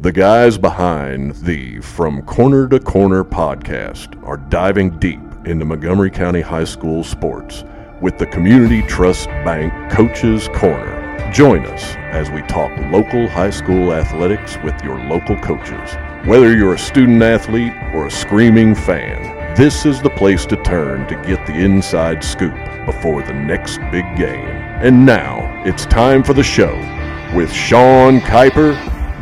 [0.00, 6.40] The guys behind the From Corner to Corner podcast are diving deep into Montgomery County
[6.40, 7.64] High School sports
[8.00, 11.30] with the Community Trust Bank Coaches Corner.
[11.32, 15.94] Join us as we talk local high school athletics with your local coaches.
[16.26, 21.06] Whether you're a student athlete or a screaming fan, this is the place to turn
[21.08, 22.54] to get the inside scoop
[22.84, 24.48] before the next big game.
[24.82, 26.74] And now it's time for the show
[27.34, 28.74] with Sean Kiper,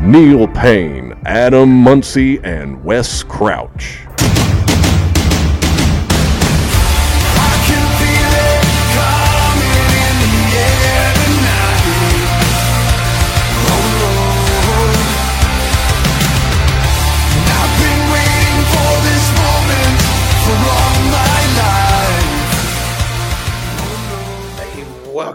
[0.04, 4.00] Neil Payne, Adam Muncy, and Wes Crouch.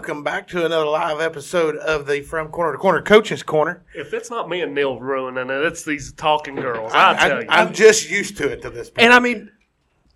[0.08, 3.82] Welcome back to another live episode of the From Corner to Corner Coaches Corner.
[3.94, 6.92] If it's not me and Neil ruining it, it's these talking girls.
[6.94, 7.48] I, tell you.
[7.50, 9.04] I'm just used to it to this point.
[9.04, 9.50] And I mean,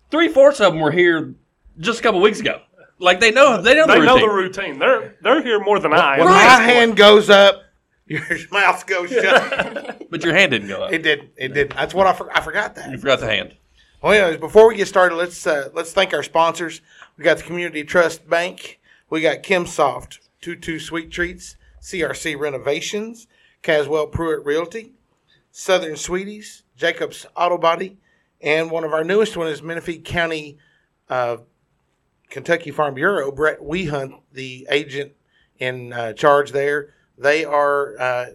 [0.09, 1.35] three fourths of them were here
[1.77, 2.61] just a couple weeks ago.
[2.97, 4.27] Like they know, they know they the know routine.
[4.27, 4.79] the routine.
[4.79, 6.21] They're they're here more than I am.
[6.21, 7.61] when my hand goes up,
[8.07, 10.07] your mouth goes shut.
[10.09, 10.91] But your hand didn't go up.
[10.91, 11.29] it did.
[11.37, 11.71] It did.
[11.71, 12.89] That's what I, for, I forgot that.
[12.89, 13.55] You forgot the hand.
[14.01, 16.81] Well, anyways, before we get started, let's uh, let's thank our sponsors.
[17.15, 18.79] We got the Community Trust Bank.
[19.13, 23.27] We got Kim Soft, Two Sweet Treats, CRC Renovations,
[23.61, 24.93] Caswell Pruitt Realty,
[25.51, 27.99] Southern Sweeties, Jacobs Auto Body,
[28.41, 30.57] and one of our newest one is Menifee County
[31.11, 31.37] uh,
[32.31, 33.31] Kentucky Farm Bureau.
[33.31, 35.11] Brett Wehunt, the agent
[35.59, 36.95] in uh, charge there.
[37.15, 38.25] They are uh,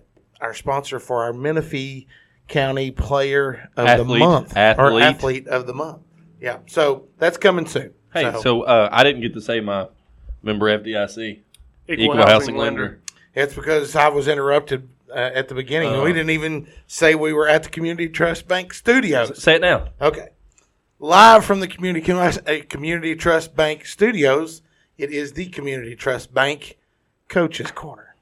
[0.41, 2.07] our sponsor for our Menifee
[2.47, 4.21] County Player of the Athlete.
[4.21, 5.03] Month or Athlete.
[5.03, 6.03] Athlete of the Month.
[6.41, 7.95] Yeah, so that's coming soon.
[8.15, 9.89] Hey, so uh, I didn't get to say my
[10.43, 11.41] member FDIC
[11.89, 13.01] Equal, equal housing lender.
[13.35, 15.89] it's because I was interrupted uh, at the beginning.
[15.91, 16.05] Oh.
[16.05, 19.43] we didn't even say we were at the Community Trust Bank studios.
[19.43, 19.89] Say it now.
[20.01, 20.29] Okay.
[20.99, 22.33] Live from the Community uh,
[22.69, 24.63] Community Trust Bank studios,
[24.99, 26.77] it is the Community Trust Bank
[27.29, 28.15] Coaches Corner.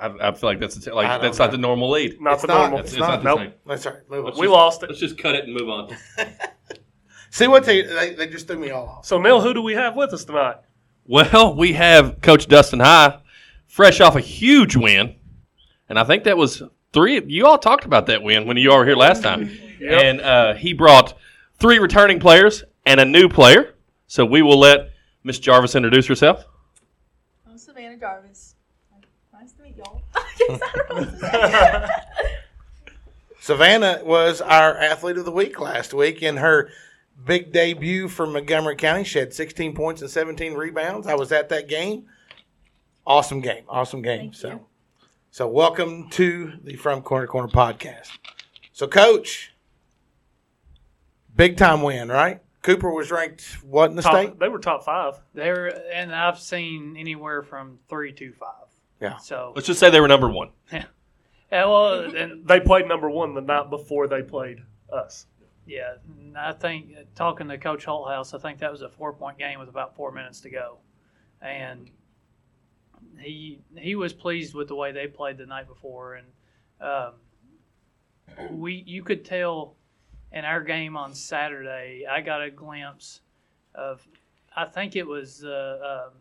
[0.00, 2.20] I, I feel like that's a t- I like don't that's not the normal lead.
[2.20, 2.58] Not It's the not.
[2.62, 2.78] normal.
[2.80, 3.08] It's It's not.
[3.10, 3.38] not the Nope.
[3.40, 3.52] same.
[3.66, 4.10] That's all right.
[4.10, 4.38] Move on.
[4.38, 4.88] We lost it.
[4.88, 5.96] Let's just cut it and move on.
[7.30, 9.06] See what they, they they just threw me all off.
[9.06, 10.56] So Neil, who do we have with us tonight?
[11.10, 13.18] Well, we have Coach Dustin High,
[13.66, 15.14] fresh off a huge win,
[15.88, 17.24] and I think that was three.
[17.24, 20.52] You all talked about that win when you all were here last time, and uh,
[20.52, 21.16] he brought
[21.58, 23.74] three returning players and a new player.
[24.06, 24.90] So we will let
[25.24, 26.44] Miss Jarvis introduce herself.
[27.48, 28.54] I'm Savannah Jarvis.
[29.32, 30.02] Nice to meet y'all.
[30.46, 31.88] Yes, I don't know what to say.
[33.40, 36.68] Savannah was our athlete of the week last week in her
[37.24, 39.04] big debut for Montgomery County.
[39.04, 41.06] She had 16 points and 17 rebounds.
[41.06, 42.06] I was at that game.
[43.06, 43.64] Awesome game.
[43.68, 44.20] Awesome game.
[44.20, 44.60] Thank so, you.
[45.30, 48.10] so welcome to the From Corner to Corner podcast.
[48.72, 49.54] So, Coach,
[51.34, 52.40] big time win, right?
[52.62, 54.38] Cooper was ranked what in the Top, state?
[54.38, 55.18] they were top five.
[55.32, 58.66] They're and I've seen anywhere from three to five.
[59.00, 59.16] Yeah.
[59.18, 60.50] So Let's just say they were number one.
[60.72, 60.84] yeah,
[61.50, 64.58] well, and They played number one the night before they played
[64.92, 65.26] us.
[65.68, 65.96] Yeah,
[66.36, 69.60] I think uh, talking to Coach Holthouse, I think that was a four point game
[69.60, 70.78] with about four minutes to go,
[71.42, 71.90] and
[73.20, 76.26] he he was pleased with the way they played the night before, and
[76.80, 77.12] um,
[78.58, 79.76] we you could tell
[80.32, 83.20] in our game on Saturday, I got a glimpse
[83.74, 84.06] of,
[84.56, 85.44] I think it was.
[85.44, 86.12] Uh, um,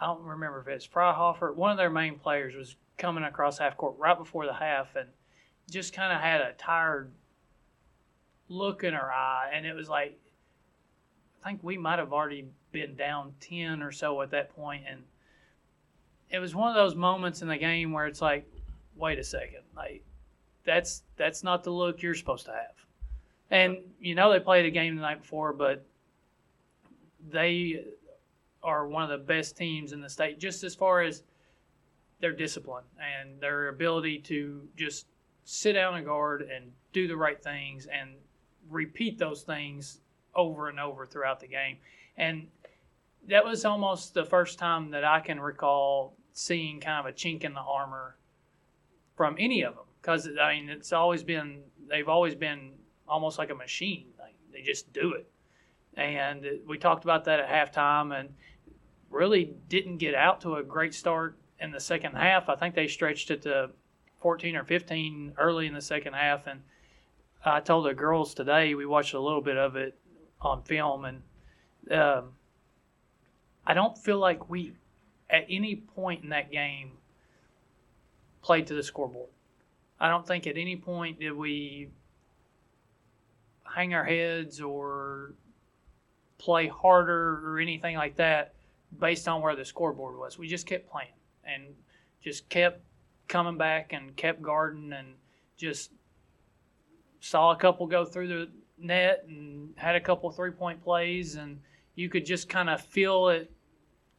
[0.00, 1.54] I don't remember if it's Freihofer.
[1.54, 5.08] One of their main players was coming across half court right before the half and
[5.70, 7.10] just kind of had a tired
[8.48, 9.50] look in her eye.
[9.52, 10.18] And it was like,
[11.42, 15.02] I think we might have already been down 10 or so at that point, And
[16.30, 18.46] it was one of those moments in the game where it's like,
[18.96, 19.62] wait a second.
[19.76, 20.02] Like,
[20.64, 22.74] that's that's not the look you're supposed to have.
[23.50, 25.84] And you know they played a game the night before, but
[27.30, 27.84] they
[28.62, 31.22] are one of the best teams in the state, just as far as
[32.20, 35.06] their discipline and their ability to just
[35.44, 38.10] sit down and guard and do the right things and
[38.70, 40.00] repeat those things
[40.34, 41.76] over and over throughout the game.
[42.16, 42.48] And
[43.28, 47.44] that was almost the first time that I can recall seeing kind of a chink
[47.44, 48.16] in the armor
[49.16, 49.84] from any of them.
[50.00, 52.72] Because I mean, it's always been they've always been
[53.08, 54.06] almost like a machine.
[54.18, 55.28] Like, they just do it.
[55.96, 58.30] And we talked about that at halftime, and
[59.10, 62.48] really didn't get out to a great start in the second half.
[62.48, 63.70] I think they stretched it to
[64.24, 66.62] 14 or 15 early in the second half, and
[67.44, 69.98] I told the girls today we watched a little bit of it
[70.40, 71.22] on film, and
[71.90, 72.30] um,
[73.66, 74.72] I don't feel like we
[75.28, 76.92] at any point in that game
[78.40, 79.28] played to the scoreboard.
[80.00, 81.90] I don't think at any point did we
[83.76, 85.34] hang our heads or
[86.38, 88.54] play harder or anything like that
[88.98, 90.38] based on where the scoreboard was.
[90.38, 91.12] We just kept playing
[91.44, 91.74] and
[92.22, 92.80] just kept
[93.28, 95.14] coming back and kept guarding and
[95.56, 95.90] just
[97.20, 98.48] saw a couple go through the
[98.78, 101.60] net and had a couple three point plays and
[101.94, 103.50] you could just kind of feel it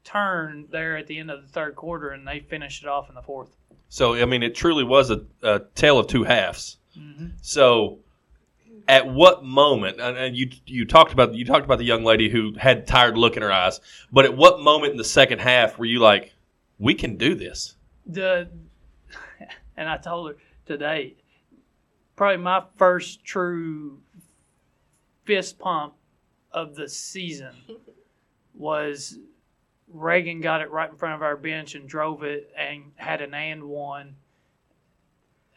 [0.03, 3.15] turn there at the end of the third quarter and they finished it off in
[3.15, 3.55] the fourth.
[3.89, 6.77] So I mean, it truly was a, a tale of two halves.
[6.97, 7.27] Mm-hmm.
[7.41, 7.99] So,
[8.87, 9.99] at what moment?
[9.99, 13.17] And, and you you talked about you talked about the young lady who had tired
[13.17, 13.81] look in her eyes.
[14.11, 16.33] But at what moment in the second half were you like,
[16.79, 17.75] we can do this?
[18.05, 18.49] the
[19.77, 21.15] and I told her today,
[22.15, 23.99] probably my first true
[25.25, 25.93] fist pump
[26.51, 27.53] of the season
[28.53, 29.19] was
[29.93, 33.33] Reaghan got it right in front of our bench and drove it and had an
[33.33, 34.15] and one.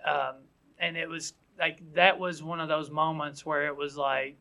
[0.04, 0.36] Um,
[0.78, 4.36] and it was like that was one of those moments where it was like,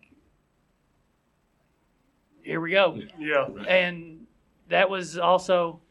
[2.41, 3.47] here we go Yeah.
[3.67, 4.25] and
[4.69, 5.81] that was also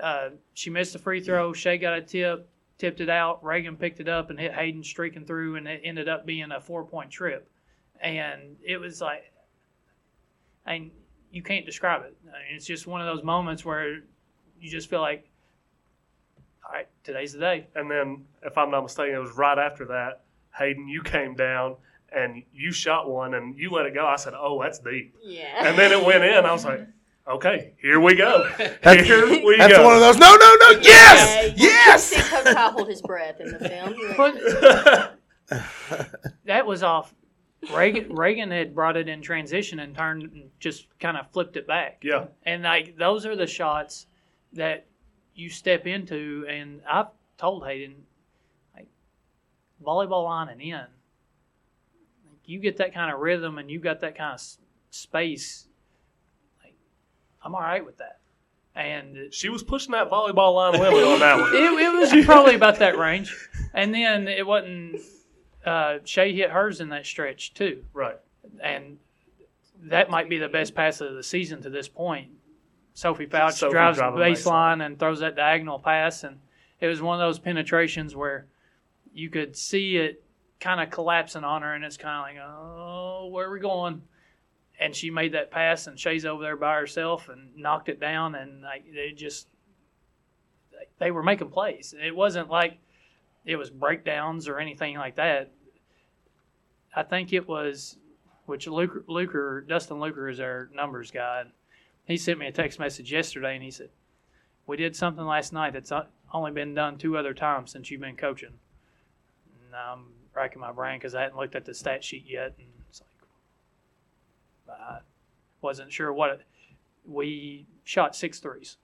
[0.00, 1.52] uh, she missed a free throw.
[1.52, 2.48] Shay got a tip,
[2.78, 3.42] tipped it out.
[3.42, 6.60] Reaghan picked it up and hit Hayden streaking through, and it ended up being a
[6.60, 7.50] four point trip.
[8.00, 9.32] And it was like,
[10.66, 10.90] and
[11.30, 12.16] you can't describe it.
[12.24, 14.00] I mean, it's just one of those moments where
[14.60, 15.28] you just feel like,
[16.64, 17.66] all right, today's the day.
[17.74, 20.24] And then, if I'm not mistaken, it was right after that,
[20.58, 21.76] Hayden, you came down
[22.14, 24.06] and you shot one and you let it go.
[24.06, 25.66] I said, "Oh, that's deep." Yeah.
[25.66, 26.44] And then it went in.
[26.44, 26.80] I was like,
[27.28, 28.48] "Okay, here we go.
[28.58, 30.18] That's- Here we That's go." one of those.
[30.18, 30.70] No, no, no.
[30.80, 32.04] Yes, Yeah, you yes.
[32.04, 33.94] See Coach High hold his breath in the film.
[33.94, 35.18] He went,
[35.88, 37.14] But that was off.
[37.66, 41.66] Reaghan Reaghan had brought it in transition and turned and just kind of flipped it
[41.66, 42.00] back.
[42.02, 44.06] yeah, And like those are the shots
[44.54, 44.86] that
[45.34, 47.06] you step into, and I've
[47.38, 47.94] told Hayden,
[48.74, 48.88] like
[49.84, 50.88] volleyball line and in, like,
[52.46, 54.58] you get that kind of rhythm and you got that kind of s-
[54.90, 55.68] space.
[57.44, 58.20] I'm all right with that,
[58.74, 61.50] and she was pushing that volleyball line limit on that one.
[61.54, 63.34] it was probably about that range.
[63.74, 65.00] And then it wasn't.
[65.64, 68.16] Uh, Shay hit hers in that stretch too Right.
[68.60, 68.98] and
[69.84, 72.30] that might be the best pass of the season to this point.
[72.94, 76.38] Sophie Fouch Sophie drives the driving the baseline and throws that diagonal pass, and
[76.80, 78.46] it was one of those penetrations where
[79.14, 80.22] you could see it
[80.60, 84.02] kind of collapsing on her, and it's kind of like, oh, where are we going?
[84.82, 88.34] And she made that pass, and Shay's over there by herself and knocked it down,
[88.34, 89.46] and like they just
[90.98, 91.94] they were making plays.
[91.96, 92.78] It wasn't like
[93.44, 95.52] it was breakdowns or anything like that.
[96.96, 97.96] I think it was
[98.46, 101.44] which Luke, Luker Dustin Luker is our numbers guy.
[102.06, 103.90] He sent me a text message yesterday, and he said,
[104.66, 105.92] "We did something last night that's
[106.32, 108.58] only been done two other times since you've been coaching."
[109.64, 112.81] And I'm racking my brain because I hadn't looked at the stat sheet yet, and
[114.80, 114.98] I
[115.60, 116.40] wasn't sure what it.
[117.04, 118.76] We shot six threes,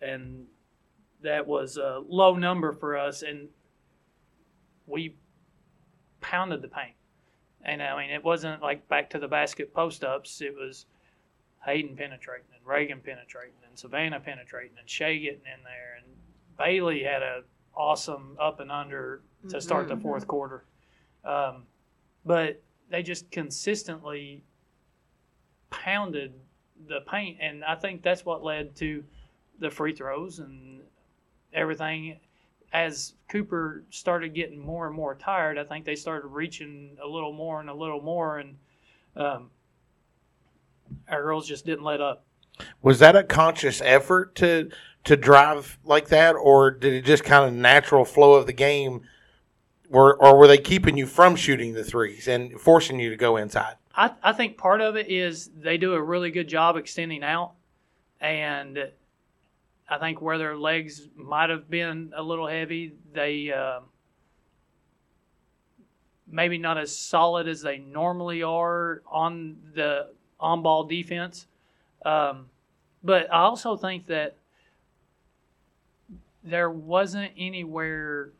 [0.00, 0.46] and
[1.22, 3.48] that was a low number for us, and
[4.86, 5.16] we
[6.20, 6.94] pounded the paint.
[7.64, 10.40] And I mean, it wasn't like back to the basket post ups.
[10.40, 10.86] It was
[11.64, 15.98] Hayden penetrating and Reaghan penetrating and Savannah penetrating and Shay getting in there.
[15.98, 16.06] And
[16.58, 17.42] Bailey had a
[17.74, 20.64] awesome up and under to start the fourth quarter.
[21.24, 21.64] Um,
[22.24, 24.44] but they just consistently
[25.82, 26.32] pounded
[26.88, 27.38] the paint.
[27.40, 29.04] And I think that's what led to
[29.58, 30.80] the free throws and
[31.52, 32.18] everything
[32.74, 37.32] as Cooper started getting more and more tired, I think they started reaching a little
[37.32, 38.56] more and a little more, and
[39.16, 39.50] um,
[41.08, 42.24] our girls just didn't let up.
[42.82, 44.70] Was that a conscious effort to
[45.04, 49.02] to drive like that, or did it just kind of natural flow of the game?
[49.90, 53.36] Or, or were they keeping you from shooting the threes and forcing you to go
[53.36, 53.76] inside?
[53.96, 57.52] I, I think part of it is they do a really good job extending out,
[58.20, 58.90] and
[59.88, 63.80] I think where their legs might have been a little heavy, they uh,
[66.26, 70.08] maybe not as solid as they normally are on the
[70.40, 71.46] on ball defense.
[72.04, 72.46] Um,
[73.02, 74.36] but I also think that
[76.42, 78.30] there wasn't anywhere.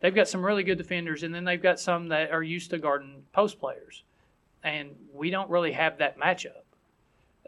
[0.00, 2.78] They've got some really good defenders, and then they've got some that are used to
[2.78, 4.02] guarding post players,
[4.66, 6.64] and we don't really have that matchup.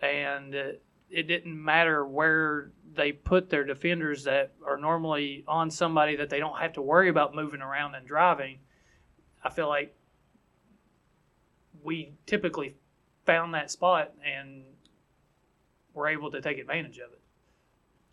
[0.01, 0.69] And uh,
[1.11, 6.39] it didn't matter where they put their defenders that are normally on somebody that they
[6.39, 8.61] don't have to worry about moving around and driving.
[9.43, 9.97] I feel like
[11.83, 12.77] we typically
[13.27, 14.63] found that spot and
[15.95, 17.21] were able to take advantage of it.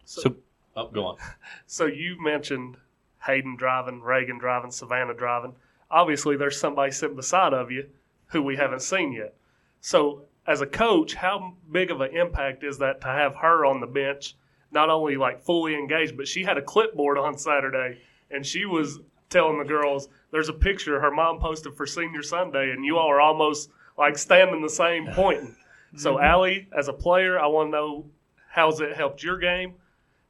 [0.03, 0.35] So,
[0.75, 1.17] oh, go on.
[1.67, 2.77] So you mentioned
[3.23, 5.53] Hayden driving, Reaghan driving, Savannah driving.
[5.91, 7.87] Obviously, there's somebody sitting beside of you
[8.27, 9.35] who we haven't seen yet.
[9.81, 13.79] So, as a coach, how big of an impact is that to have her on
[13.79, 14.35] the bench,
[14.71, 18.99] not only like fully engaged, but she had a clipboard on Saturday and she was
[19.29, 23.09] telling the girls, there's a picture her mom posted for Senior Sunday, and you all
[23.09, 25.55] are almost like standing the same pointing.
[25.97, 28.05] So, Allie, as a player, I want to know
[28.49, 29.75] how's it helped your game?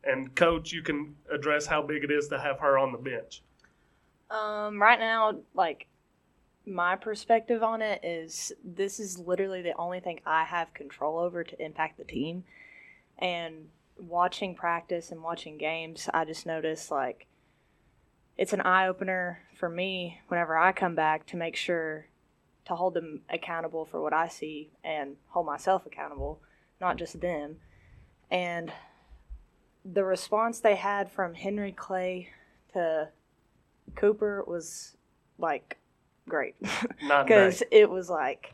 [0.03, 3.41] And, coach, you can address how big it is to have her on the bench.
[4.29, 5.87] Um, right now, like
[6.65, 11.43] my perspective on it is this is literally the only thing I have control over
[11.43, 12.43] to impact the team.
[13.17, 17.27] And watching practice and watching games, I just noticed like
[18.37, 22.07] it's an eye opener for me whenever I come back to make sure
[22.65, 26.41] to hold them accountable for what I see and hold myself accountable,
[26.81, 27.57] not just them.
[28.29, 28.73] And
[29.85, 32.29] the response they had from Henry Clay
[32.73, 33.09] to
[33.95, 34.97] Cooper was
[35.37, 35.77] like
[36.27, 36.55] great
[36.99, 38.53] because it was like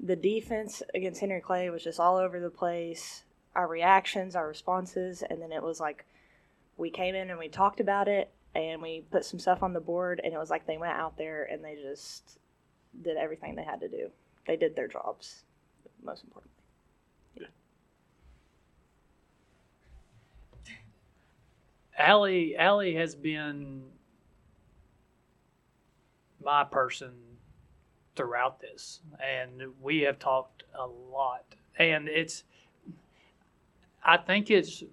[0.00, 3.24] the defense against Henry Clay was just all over the place.
[3.54, 6.04] Our reactions, our responses, and then it was like
[6.76, 9.80] we came in and we talked about it and we put some stuff on the
[9.80, 12.38] board and it was like they went out there and they just
[13.02, 14.10] did everything they had to do.
[14.46, 15.44] They did their jobs,
[16.02, 16.50] most importantly.
[17.36, 17.46] Yeah.
[21.96, 23.84] Allie Allie has been
[26.44, 27.12] my person
[28.16, 31.44] throughout this, and we have talked a lot.
[31.78, 32.44] And it's,
[34.04, 34.84] I think it's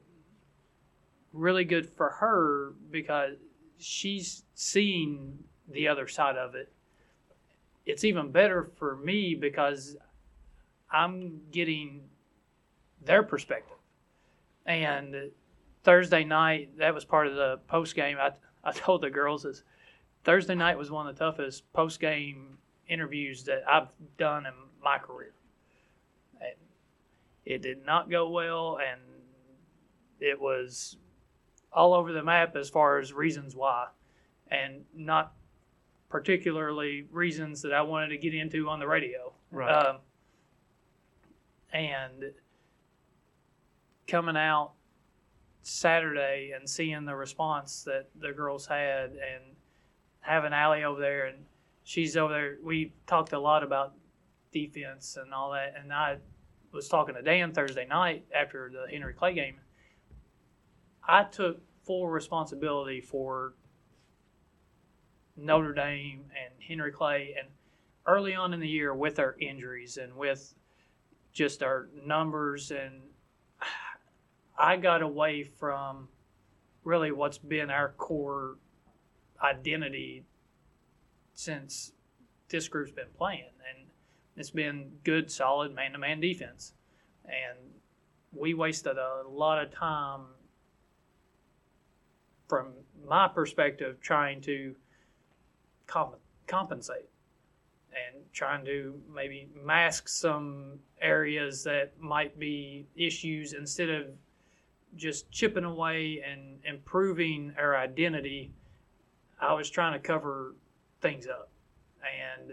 [1.34, 3.36] really good for her because
[3.78, 5.38] she's seeing
[5.70, 6.72] the other side of it.
[7.86, 9.98] It's even better for me because
[10.92, 12.02] I'm getting
[13.04, 13.78] their perspective.
[14.66, 15.32] And
[15.84, 18.18] Thursday night, that was part of the post game.
[18.20, 18.32] I,
[18.64, 19.64] I told the girls is
[20.24, 23.88] Thursday night was one of the toughest post game interviews that I've
[24.18, 25.34] done in my career.
[26.40, 26.56] And
[27.46, 29.02] it did not go well, and
[30.20, 30.98] it was
[31.74, 33.88] all over the map as far as reasons why,
[34.50, 35.34] and not
[36.10, 39.34] particularly reasons that I wanted to get into on the radio.
[39.52, 39.72] Right.
[39.72, 39.98] Um,
[41.74, 42.32] and
[44.08, 44.74] coming out
[45.62, 49.56] Saturday and seeing the response that the girls had and
[50.22, 51.38] having Allie over there and
[51.84, 52.58] she's over there.
[52.64, 53.94] We talked a lot about
[54.52, 55.74] defense and all that.
[55.80, 56.18] And I
[56.72, 59.56] was talking to Dan Thursday night after the Henry Clay game.
[61.08, 63.54] I took full responsibility for
[65.36, 67.50] Notre Dame and Henry Clay and
[68.06, 70.54] early on in the year with our injuries and with
[71.34, 73.02] just our numbers and
[74.58, 76.08] I got away from
[76.84, 78.58] really what's been our core
[79.44, 80.26] identity
[81.34, 81.94] since
[82.50, 83.88] this group's been playing and
[84.36, 86.74] it's been good solid man-to-man defense.
[87.26, 87.58] And
[88.34, 90.22] we wasted a lot of time
[92.48, 92.74] from
[93.08, 94.76] my perspective trying to
[95.88, 97.10] comp- compensate
[97.92, 104.08] and trying to maybe mask some areas that might be issues instead of
[104.96, 108.52] just chipping away and improving our identity
[109.42, 110.56] i was trying to cover
[111.02, 111.50] things up
[112.02, 112.52] and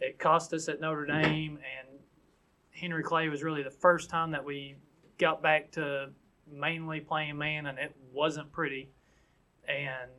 [0.00, 1.98] it cost us at notre dame and
[2.70, 4.76] henry clay was really the first time that we
[5.18, 6.08] got back to
[6.50, 8.88] mainly playing man and it wasn't pretty
[9.68, 10.10] and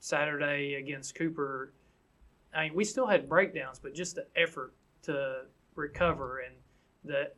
[0.00, 1.72] saturday against cooper
[2.54, 5.42] I mean, we still had breakdowns, but just the effort to
[5.74, 6.54] recover and
[7.04, 7.30] the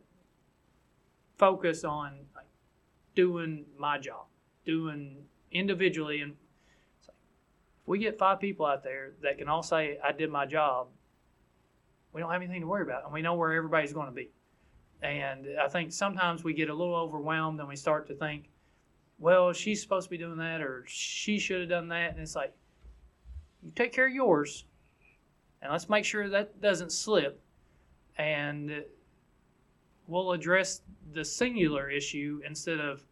[1.38, 2.18] focus on
[3.14, 4.26] doing my job,
[4.64, 6.20] doing individually.
[6.20, 6.34] And
[7.84, 10.88] if we get five people out there that can all say, I did my job,
[12.14, 13.04] we don't have anything to worry about.
[13.04, 14.30] And we know where everybody's going to be.
[15.02, 18.48] And I think sometimes we get a little overwhelmed and we start to think,
[19.18, 22.12] well, she's supposed to be doing that or she should have done that.
[22.12, 22.54] And it's like,
[23.62, 24.64] you take care of yours
[25.60, 27.38] and let's make sure that doesn't slip.
[28.16, 28.82] And
[30.06, 30.80] we'll address
[31.12, 33.04] the singular issue instead of,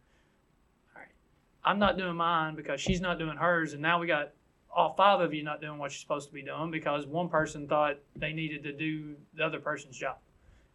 [0.95, 1.11] all right,
[1.63, 4.33] I'm not doing mine because she's not doing hers, and now we got
[4.75, 7.69] all five of you not doing what you're supposed to be doing because one person
[7.69, 10.17] thought they needed to do the other person's job.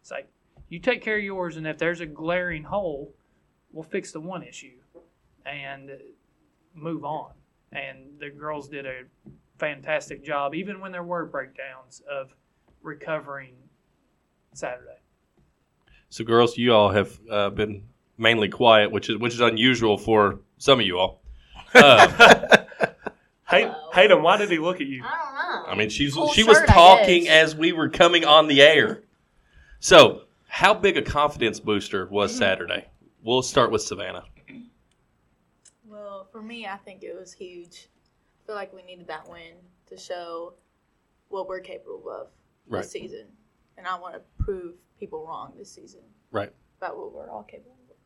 [0.00, 0.28] It's like
[0.68, 3.12] you take care of yours, and if there's a glaring hole,
[3.72, 4.78] we'll fix the one issue
[5.46, 5.90] and
[6.74, 7.32] move on.
[7.72, 9.02] And the girls did a
[9.58, 12.34] fantastic job, even when there were breakdowns of
[12.82, 13.54] recovering
[14.54, 15.00] Saturday.
[16.10, 17.82] So, girls, you all have uh, been
[18.16, 21.20] mainly quiet, which is which is unusual for some of you all.
[21.74, 22.64] Uh,
[23.50, 24.08] Hay- Hello.
[24.08, 25.02] Hayden, why did he look at you?
[25.04, 25.72] I don't know.
[25.72, 27.52] I mean, she's Cool she was shirt, I talking guess.
[27.52, 29.02] as we were coming on the air.
[29.80, 32.38] So, how big a confidence booster was Mm-hmm.
[32.38, 32.84] Saturday?
[33.22, 34.24] We'll start with Savannah.
[35.86, 37.88] Well, for me, I think it was huge.
[38.42, 39.54] I feel like we needed that win
[39.88, 40.54] to show
[41.28, 42.28] what we're capable of
[42.68, 42.82] Right.
[42.82, 43.26] this season,
[43.76, 46.00] and I want to prove people wrong this season
[46.30, 46.52] Right.
[46.80, 47.96] about what we're all capable of.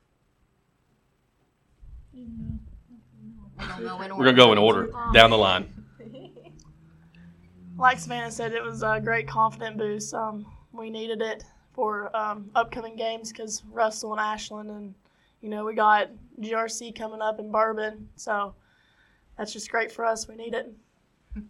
[3.58, 5.81] I don't know in We're gonna go in order down the line.
[7.78, 10.14] Like Savannah said, it was a great confident boost.
[10.14, 14.94] Um, we needed it for um, upcoming games because Russell and Ashland, and
[15.40, 16.10] you know we got
[16.40, 18.54] GRC coming up in Bourbon, so
[19.36, 20.28] that's just great for us.
[20.28, 20.72] We need it.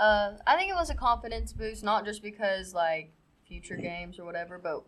[0.00, 3.10] Uh, I think it was a confidence boost, not just because like
[3.48, 4.84] future games or whatever, but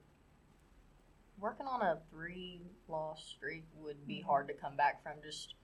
[1.40, 5.54] working on a three loss streak would be hard to come back from just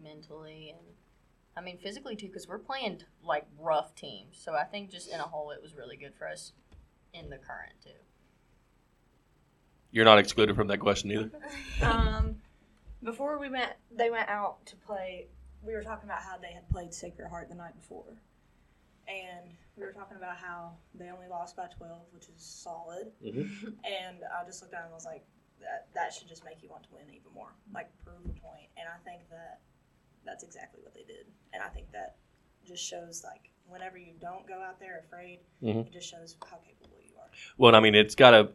[0.00, 0.86] mentally and
[1.56, 4.38] I mean physically too, because we're playing like rough teams.
[4.38, 6.52] So I think just in a whole, it was really good for us
[7.14, 7.90] in the current too.
[9.90, 11.30] You're not excluded from that question either.
[11.82, 12.36] Um,
[13.02, 15.26] before we went, they went out to play.
[15.62, 18.16] We were talking about how they had played Sacred Heart the night before,
[19.08, 23.12] and we were talking about how they only lost by twelve, which is solid.
[23.22, 25.24] And I just looked at them and was like,
[25.60, 28.68] that that should just make you want to win even more, like prove a point.
[28.76, 29.60] And I think that
[30.26, 31.26] that's exactly what they did.
[31.52, 32.16] And I think that
[32.66, 35.86] just shows like whenever you don't go out there afraid, Mhm.
[35.86, 37.28] it just shows how capable you are.
[37.56, 38.50] Well, I mean, it's got to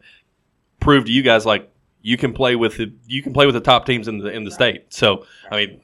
[0.80, 1.70] prove to you guys like
[2.02, 4.44] you can play with the you can play with the top teams in the in
[4.44, 4.92] the state.
[4.94, 5.82] So, I mean,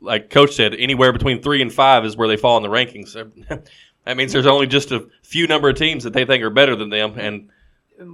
[0.00, 3.12] like Coach said, anywhere between three and five is where they fall in the rankings.
[4.04, 6.74] that means there's only just a few number of teams that they think are better
[6.76, 7.48] than them, and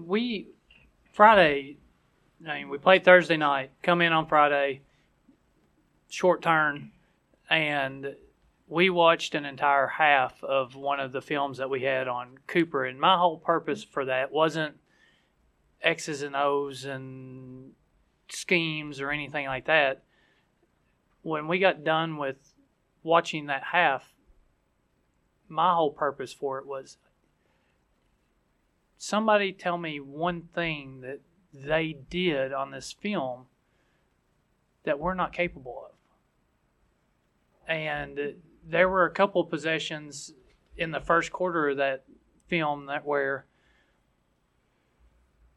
[0.07, 0.49] we
[1.13, 1.77] Friday.
[2.47, 3.71] I mean, we played Thursday night.
[3.83, 4.83] Come in on Friday,
[6.09, 6.91] short turn,
[7.51, 8.17] and
[8.67, 12.85] we watched an entire half of one of the films that we had on Cooper.
[12.85, 14.77] And my whole purpose for that wasn't
[15.83, 17.73] X's and O's and
[18.29, 20.03] schemes or anything like that.
[21.23, 22.37] When we got done with
[23.03, 24.13] watching that half,
[25.49, 26.99] my whole purpose for it was
[28.99, 31.21] somebody tell me one thing that
[31.55, 33.47] they did on this film
[34.85, 35.98] that we're not capable of.
[37.69, 38.35] And
[38.67, 40.33] there were a couple possessions
[40.77, 42.05] in the first quarter of that
[42.47, 43.47] film that where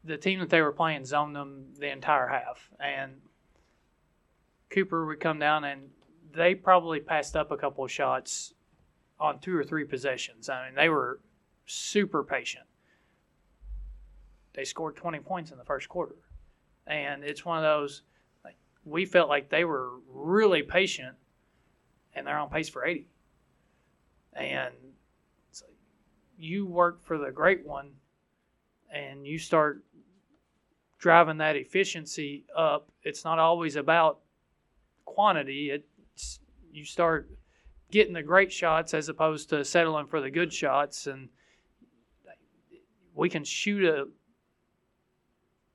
[0.04, 2.70] the team that they were playing zoned them the entire half.
[2.78, 3.12] And
[4.70, 5.90] Cooper would come down and
[6.34, 8.52] they probably passed up a couple of shots
[9.18, 10.48] on two or three possessions.
[10.48, 11.20] I mean, they were
[11.66, 12.64] super patient.
[14.54, 16.16] They scored 20 points in the first quarter.
[16.86, 18.02] And it's one of those,
[18.44, 21.16] like, we felt like they were really patient
[22.14, 23.06] and they're on pace for 80.
[24.34, 24.74] And
[25.60, 25.70] like,
[26.38, 27.92] you work for the great one
[28.92, 29.84] and you start
[30.98, 32.88] driving that efficiency up.
[33.02, 34.20] It's not always about
[35.04, 35.70] quantity.
[35.70, 36.40] It's
[36.72, 37.30] you start
[37.90, 41.28] getting the great shots as opposed to settling for the good shots and
[43.14, 44.06] we can shoot a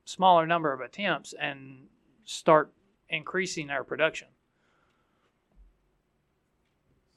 [0.06, 1.88] smaller number of attempts and
[2.26, 2.73] start
[3.10, 4.28] increasing our production.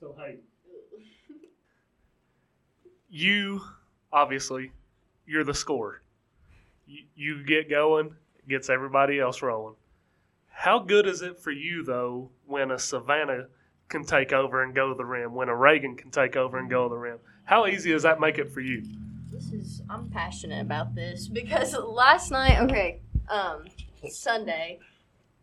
[0.01, 0.37] So hey,
[3.11, 3.61] you
[4.11, 4.73] obviously
[5.27, 6.01] you're the scorer.
[6.87, 8.15] You, you get going,
[8.49, 9.75] gets everybody else rolling.
[10.49, 13.49] How good is it for you though when a Savannah
[13.91, 16.71] can take over and go to the rim, when a Reaghan can take over and
[16.71, 17.19] go to the rim?
[17.45, 18.83] How easy does that make it for you?
[19.31, 23.65] This is I'm passionate about this because last night, okay, um,
[24.09, 24.79] Sunday,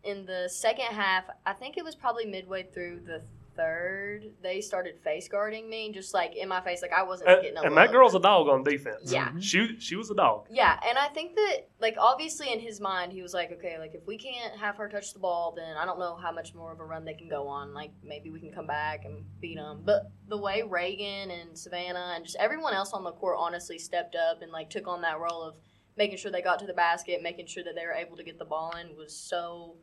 [0.02, 3.22] in the second half, I think it was probably midway through the
[3.58, 7.32] third, they started face guarding me, just like in my face, like I wasn't uh,
[7.34, 7.84] And, getting a and look.
[7.84, 9.12] that girl's a dog on defense.
[9.12, 9.28] Yeah.
[9.28, 9.40] Mm-hmm.
[9.40, 10.46] She she was a dog.
[10.50, 13.94] Yeah, and I think that like obviously in his mind he was like, okay, like
[13.94, 16.72] if we can't have her touch the ball, then I don't know how much more
[16.72, 17.74] of a run they can go on.
[17.74, 19.82] Like maybe we can come back and beat them.
[19.84, 24.14] But the way Reaghan and Savannah and just everyone else on the court honestly stepped
[24.14, 25.56] up and like took on that role of
[25.96, 28.38] making sure they got to the basket, making sure that they were able to get
[28.38, 29.74] the ball in was so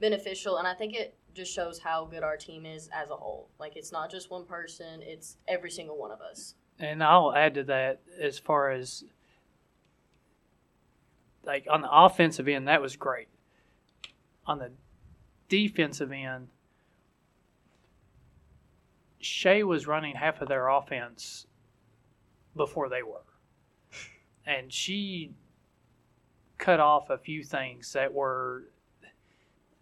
[0.00, 0.56] beneficial.
[0.56, 3.48] And I think it just shows how good our team is as a whole.
[3.58, 6.54] Like it's not just one person; it's every single one of us.
[6.78, 9.04] And I'll add to that as far as
[11.44, 13.28] like on the offensive end, that was great.
[14.46, 14.72] On the
[15.48, 16.48] defensive end,
[19.20, 21.46] Shea was running half of their offense
[22.56, 23.22] before they were.
[24.44, 25.32] And she
[26.56, 28.64] cut off a few things that were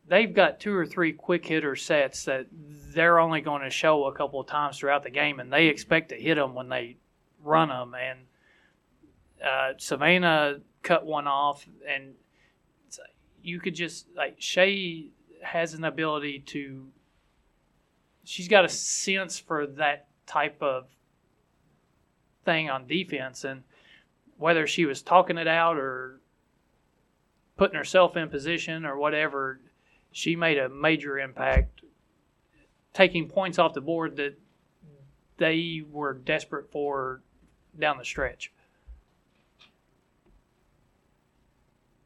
[0.09, 4.13] they've got two or three quick hitter sets that they're only going to show a
[4.13, 6.97] couple of times throughout the game, and they expect to hit them when they
[7.43, 7.95] run them.
[7.95, 8.21] And
[9.45, 12.15] uh, Savannah cut one off, and
[13.43, 15.11] you could just like Shay
[15.43, 16.89] has an ability to.
[18.25, 20.87] She's got a sense for that type of
[22.45, 23.63] thing on defense, and
[24.37, 26.21] whether she was talking it out or
[27.57, 29.61] putting herself in position or whatever,
[30.17, 31.83] she made a major impact,
[32.95, 34.35] taking points off the board that
[35.37, 37.21] they were desperate for
[37.79, 38.51] down the stretch.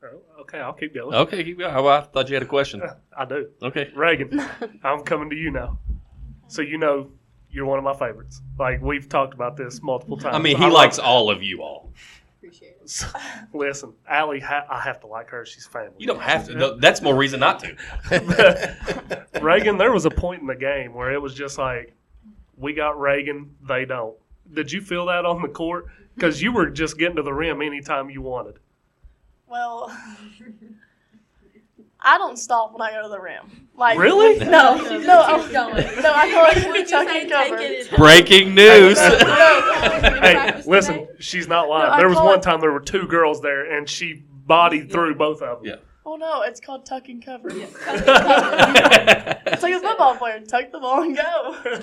[0.02, 1.14] Oh, Okay, I'll keep going.
[1.14, 1.72] Okay, keep going.
[1.72, 2.82] Oh, I thought you had a question.
[3.16, 3.50] I do.
[3.62, 3.92] Okay.
[3.94, 5.78] Reaghan, I'm coming to you now.
[6.48, 7.12] So you know
[7.48, 8.42] you're one of my favorites.
[8.58, 10.34] Like we've talked about this multiple times.
[10.34, 11.92] I mean, he love- likes all of you all.
[12.50, 12.90] Appreciate it.
[12.90, 13.06] So,
[13.54, 15.46] listen, Allie, ha- I have to like her.
[15.46, 15.92] She's family.
[15.98, 16.54] You don't have to.
[16.54, 17.74] No, that's more reason not to.
[19.34, 21.94] Reaghan, there was a point in the game where it was just like,
[22.56, 24.16] we got Reaghan, they don't.
[24.52, 25.86] Did you feel that on the court?
[26.14, 28.58] Because you were just getting to the rim anytime you wanted.
[29.46, 29.96] Well,
[32.02, 33.68] I don't stop when I go to the rim.
[33.76, 34.38] Like Really?
[34.38, 35.74] No, no, She's I- just going.
[36.02, 36.12] no.
[36.14, 37.96] I call it When you tuck say and take cover.
[37.96, 38.98] Breaking news.
[38.98, 41.90] Hey, listen, she's not lying.
[41.92, 45.14] No, there was one it- time there were two girls there, and she bodied through
[45.16, 45.66] both of them.
[45.66, 45.76] Yeah.
[46.06, 47.48] Oh no, it's called tuck and cover.
[47.52, 47.74] It's
[49.62, 51.80] like a football player, tuck the ball and go.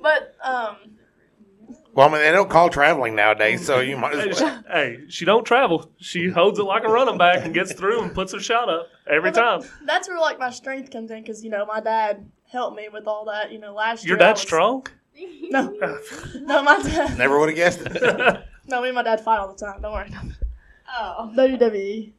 [0.00, 0.76] But um,
[1.98, 4.62] Well, I mean, they don't call traveling nowadays, so you might Hey, as she, well.
[4.70, 5.90] hey, she don't travel.
[5.96, 8.86] She holds it like a running back and gets through and puts her shot up
[9.10, 9.62] every time.
[9.84, 13.08] that's where like my strength comes in because you know my dad helped me with
[13.08, 13.50] all that.
[13.50, 14.24] You know, last Your year.
[14.24, 14.86] I dad's was- strong.
[15.50, 15.74] No,
[16.42, 17.18] no, my dad.
[17.18, 18.44] Never would have guessed it.
[18.68, 19.82] No, me and my dad fight all the time.
[19.82, 20.08] Don't worry.
[20.96, 21.32] Oh.
[21.36, 22.12] WWE.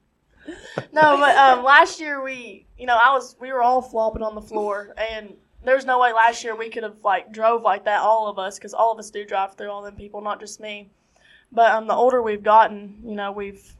[0.91, 4.35] No, but um, last year we, you know, I was we were all flopping on
[4.35, 8.01] the floor, and there's no way last year we could have like drove like that,
[8.01, 10.59] all of us, because all of us do drive through all them people, not just
[10.59, 10.89] me.
[11.51, 13.75] But um, the older we've gotten, you know, we've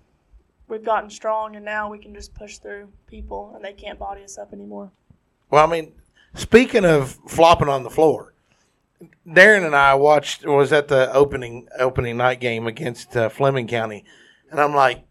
[0.67, 4.23] we've gotten strong, and now we can just push through people, and they can't body
[4.23, 4.91] us up anymore.
[5.49, 5.93] Well, I mean,
[6.33, 8.33] speaking of flopping on the floor,
[9.27, 14.03] Darren and I watched was at the opening opening night game against uh, Fleming County,
[14.51, 15.03] and I'm like,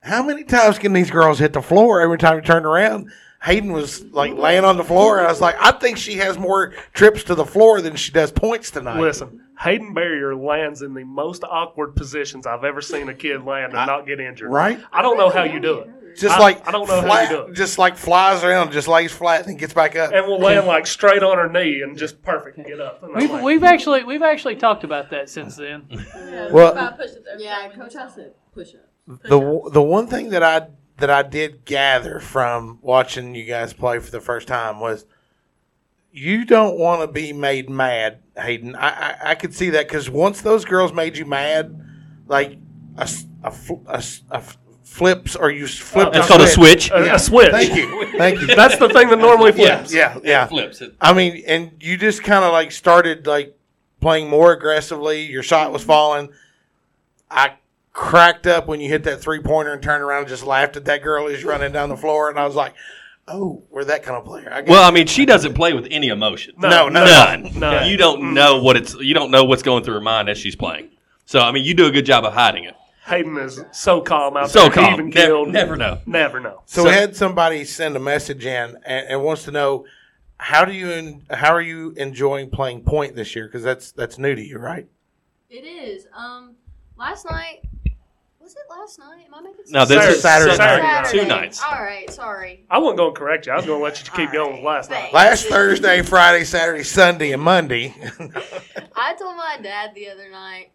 [0.00, 3.10] how many times can these girls hit the floor every time you turn around?
[3.44, 6.38] Hayden was like laying on the floor, and I was like, I think she has
[6.38, 8.98] more trips to the floor than she does points tonight.
[9.00, 13.74] Listen, Hayden Barrier lands in the most awkward positions I've ever seen a kid land
[13.74, 14.50] and not get injured.
[14.50, 14.80] right?
[14.92, 15.90] I don't know how you do it.
[16.16, 17.54] Just I- like I don't know how you do it.
[17.54, 20.12] just like flies around, just lays flat and gets back up.
[20.12, 23.02] And will land like straight on her knee and just perfect and get up.
[23.02, 25.82] And We've, like, we've actually we've actually talked about that since then.
[26.52, 26.96] Well,
[27.38, 29.20] Yeah, Coach has to push up.
[29.28, 33.98] the the one thing that I that I did gather from watching you guys play
[33.98, 35.04] for the first time was
[36.12, 38.76] you don't want to be made mad, Hayden.
[38.76, 41.80] I I, I could see that because once those girls made you mad,
[42.28, 42.58] like
[42.96, 43.06] a
[43.50, 46.12] fl- a s- a f- flips or you flipped.
[46.12, 46.90] That's called a switch.
[46.92, 47.50] a, a switch.
[47.50, 48.46] Thank you, thank you.
[48.46, 49.92] That's the thing that normally flips.
[49.92, 50.46] yeah, yeah.
[50.46, 50.94] Flips it.
[51.00, 53.58] I mean, and you just kind of like started like
[54.00, 55.22] playing more aggressively.
[55.22, 56.28] Your shot was falling.
[57.28, 57.54] I
[57.94, 60.84] cracked up when you hit that three pointer and turned around and just laughed at
[60.84, 62.28] that girl who's running down the floor.
[62.28, 62.74] And I was like,
[63.28, 64.52] oh, we're that kind of player.
[64.52, 66.54] I Well, I mean, she doesn't play with any emotion.
[66.58, 67.58] No, no, None.
[67.58, 67.88] None.
[67.88, 68.94] You don't know what it's.
[68.96, 70.90] You don't know what's going through her mind as she's playing.
[71.24, 72.74] So I mean, you do a good job of hiding it.
[73.06, 74.70] Hayden is so calm out So there.
[74.70, 74.94] calm.
[74.94, 75.48] Even Ne- killed.
[75.52, 76.00] never know.
[76.06, 76.62] Never know.
[76.66, 79.84] So, So- we had somebody send a message in and, and wants to know
[80.38, 83.46] how do you en- how are you enjoying playing point this year?
[83.46, 84.86] Because that's that's new to you, right?
[85.48, 86.06] It is.
[86.16, 86.56] Um,
[86.98, 87.60] last night.
[88.44, 89.24] Was it last night?
[89.26, 89.70] Am I making sense?
[89.70, 91.06] Now this is Saturday Saturday, night.
[91.06, 91.62] two nights.
[91.64, 92.66] All right, sorry.
[92.68, 93.52] I wasn't going to correct you.
[93.52, 94.98] I was going to let you keep going with last night.
[94.98, 95.14] Thanks.
[95.14, 97.94] Last Thursday, Friday, Saturday, Sunday, and Monday.
[98.94, 100.72] I told my dad the other night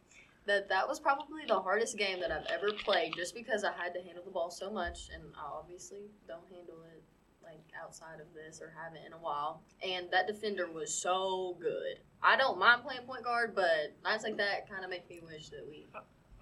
[0.48, 3.94] that that was probably the hardest game that I've ever played, just because I had
[3.94, 7.04] to handle the ball so much, and I obviously don't handle it
[7.44, 9.62] like outside of this or haven't in a while.
[9.86, 12.02] And that defender was so good.
[12.24, 15.50] I don't mind playing point guard, but nights like that kind of make me wish
[15.50, 15.86] that we.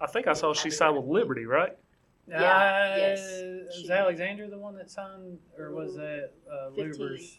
[0.00, 1.76] I think I saw she signed with Liberty, right?
[2.28, 3.20] Yeah, Uh, yes.
[3.20, 6.92] Is Alexander the one that signed, or was that uh, 15.
[6.92, 7.38] Luber's?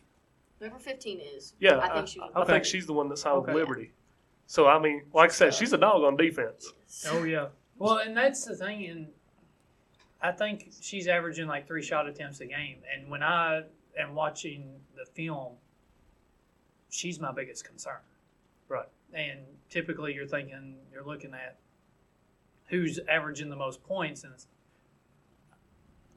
[0.59, 1.53] Whoever 15 is.
[1.59, 2.31] Yeah, I I, think she was.
[2.35, 3.53] I think she's the one that signed Okay.
[3.53, 3.91] with Liberty.
[4.45, 6.73] So I mean, like I said, she's a dog on defense.
[7.07, 7.47] Oh yeah.
[7.77, 9.07] Well, and that's the thing, and
[10.21, 12.77] I think she's averaging like three shot attempts a game.
[12.93, 13.61] And when I
[13.97, 15.53] am watching the film,
[16.89, 17.99] she's my biggest concern.
[18.67, 18.87] Right.
[19.13, 21.57] And typically, you're thinking you're looking at
[22.69, 24.33] who's averaging the most points, and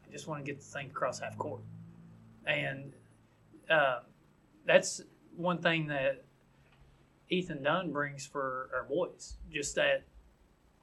[0.06, 1.62] I just want to get the thing across half court.
[2.46, 2.92] And
[3.70, 4.00] uh,
[4.66, 5.02] that's
[5.36, 6.24] one thing that
[7.30, 9.36] Ethan Dunn brings for our boys.
[9.50, 10.04] Just that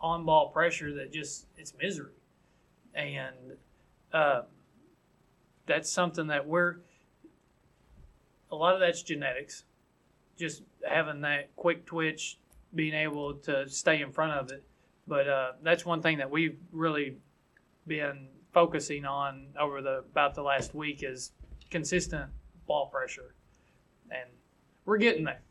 [0.01, 2.13] on ball pressure that just it's misery,
[2.95, 3.36] and
[4.13, 4.41] uh,
[5.65, 6.77] that's something that we're
[8.51, 9.63] a lot of that's genetics.
[10.38, 12.39] Just having that quick twitch,
[12.73, 14.63] being able to stay in front of it.
[15.10, 17.17] But uh, that's one thing that we've really
[17.88, 21.32] been focusing on over the about the last week is
[21.72, 22.30] consistent
[22.67, 23.34] ball pressure,
[24.12, 24.30] and
[24.86, 25.41] we're getting there.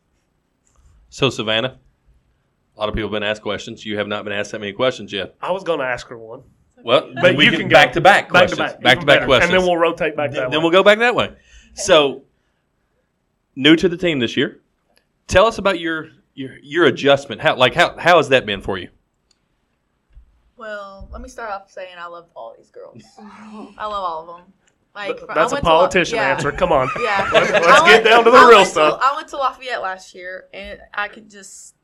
[1.10, 1.76] So Savannah,
[2.76, 3.84] a lot of people have been asked questions.
[3.84, 5.34] You have not been asked that many questions yet.
[5.42, 6.42] I was going to ask her one.
[6.84, 8.58] Well, But we you can can back to back Back to questions.
[8.58, 8.82] back.
[8.82, 9.52] Back to back questions.
[9.52, 10.62] And then we'll rotate back that then way.
[10.62, 11.34] we'll go back that way.
[11.74, 12.22] So,
[13.56, 14.60] new to the team this year.
[15.26, 17.40] Tell us about your your your adjustment.
[17.40, 18.90] How like how how has that been for you?
[20.58, 23.02] Well, let me start off saying I love all these girls.
[23.18, 24.52] I love all of them.
[24.94, 26.30] Like Th- That's a went to La- politician yeah.
[26.30, 26.50] answer.
[26.52, 26.88] Come on.
[27.00, 27.30] Yeah.
[27.32, 28.98] Let's, let's I get down to the I real went to- stuff.
[29.02, 31.76] I went to Lafayette last year, and I could just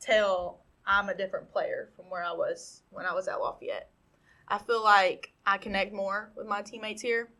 [0.00, 3.90] tell I'm a different player from where I was when I was at Lafayette.
[4.48, 7.30] I feel like I connect more with my teammates here,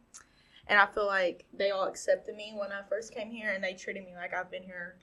[0.67, 3.75] and I feel like they all accepted me when I first came here, and they
[3.75, 4.97] treated me like I've been here,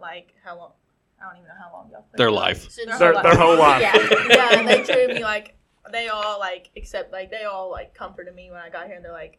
[0.00, 0.72] like how long?
[1.24, 2.04] I don't even know how long y'all.
[2.12, 2.70] been Their life.
[2.70, 3.80] Since Their- their whole life.
[3.80, 3.96] Yeah,
[4.28, 5.56] yeah, and they treated me like
[5.90, 9.04] they all like accept like they all like comforted me when I got here, and
[9.04, 9.38] they're like,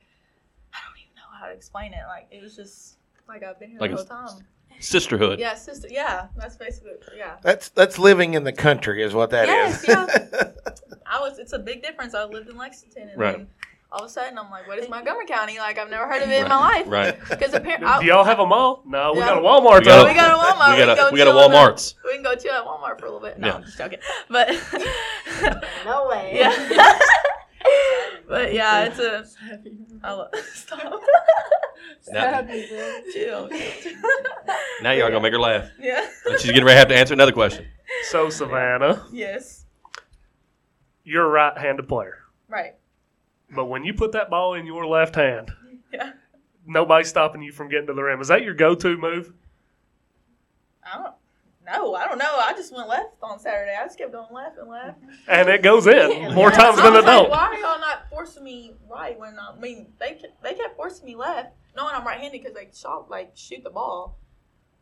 [0.73, 1.99] I don't even know how to explain it.
[2.07, 4.45] Like it was just like I've been here Like the a- whole time.
[4.79, 5.39] Sisterhood.
[5.39, 5.87] Yeah, sister.
[5.89, 7.37] Yeah, that's basically yeah.
[7.41, 9.85] That's that's living in the country, is what that is.
[9.87, 10.51] Yes, yeah.
[11.05, 11.37] I was.
[11.39, 12.13] It's a big difference.
[12.13, 13.37] I lived in Lexington, and Right.
[13.37, 13.47] then
[13.95, 15.57] all of a sudden I'm like, what is Montgomery County?
[15.57, 16.83] Like I've never heard of it in my life.
[16.87, 17.17] Right.
[17.29, 18.83] Because apparently, Do y'all have a mall?
[18.85, 19.27] No, we Yeah.
[19.27, 19.79] got a Walmart.
[19.79, 20.71] We got a- we got a Walmart.
[20.73, 21.95] We got a- can go we got a chill in Walmart's.
[22.03, 23.39] We can go chill at Walmart for a little bit.
[23.39, 23.53] No, Yeah.
[23.55, 23.99] I'm just joking.
[24.29, 24.49] But
[25.85, 26.31] no way.
[26.35, 26.99] yeah.
[28.27, 29.25] but yeah, it's a.
[30.03, 31.01] I love, stop.
[32.11, 32.45] Now,
[33.13, 33.49] chill.
[34.81, 35.69] now y'all gonna make her laugh.
[35.79, 36.05] Yeah.
[36.25, 37.65] And she's getting ready to have to answer another question.
[38.09, 39.65] So Savannah, Yes.
[41.03, 42.75] you're a right-handed player, Right.
[43.53, 45.51] But when you put that ball in your left hand,
[45.93, 46.11] Yeah.
[46.65, 48.21] nobody's stopping you from getting to the rim.
[48.21, 49.33] Is that your go-to move?
[50.83, 51.13] I don't.
[51.65, 52.37] No, I don't know.
[52.39, 53.73] I just went left on Saturday.
[53.79, 54.99] I just kept going left and left.
[55.27, 56.57] And it goes in more Yeah.
[56.57, 57.29] times than it don't.
[57.31, 60.75] Why are y'all not forcing me right when I, I mean they kept, they kept
[60.75, 64.19] forcing me left, knowing I'm right-handed because they shot like shoot the ball,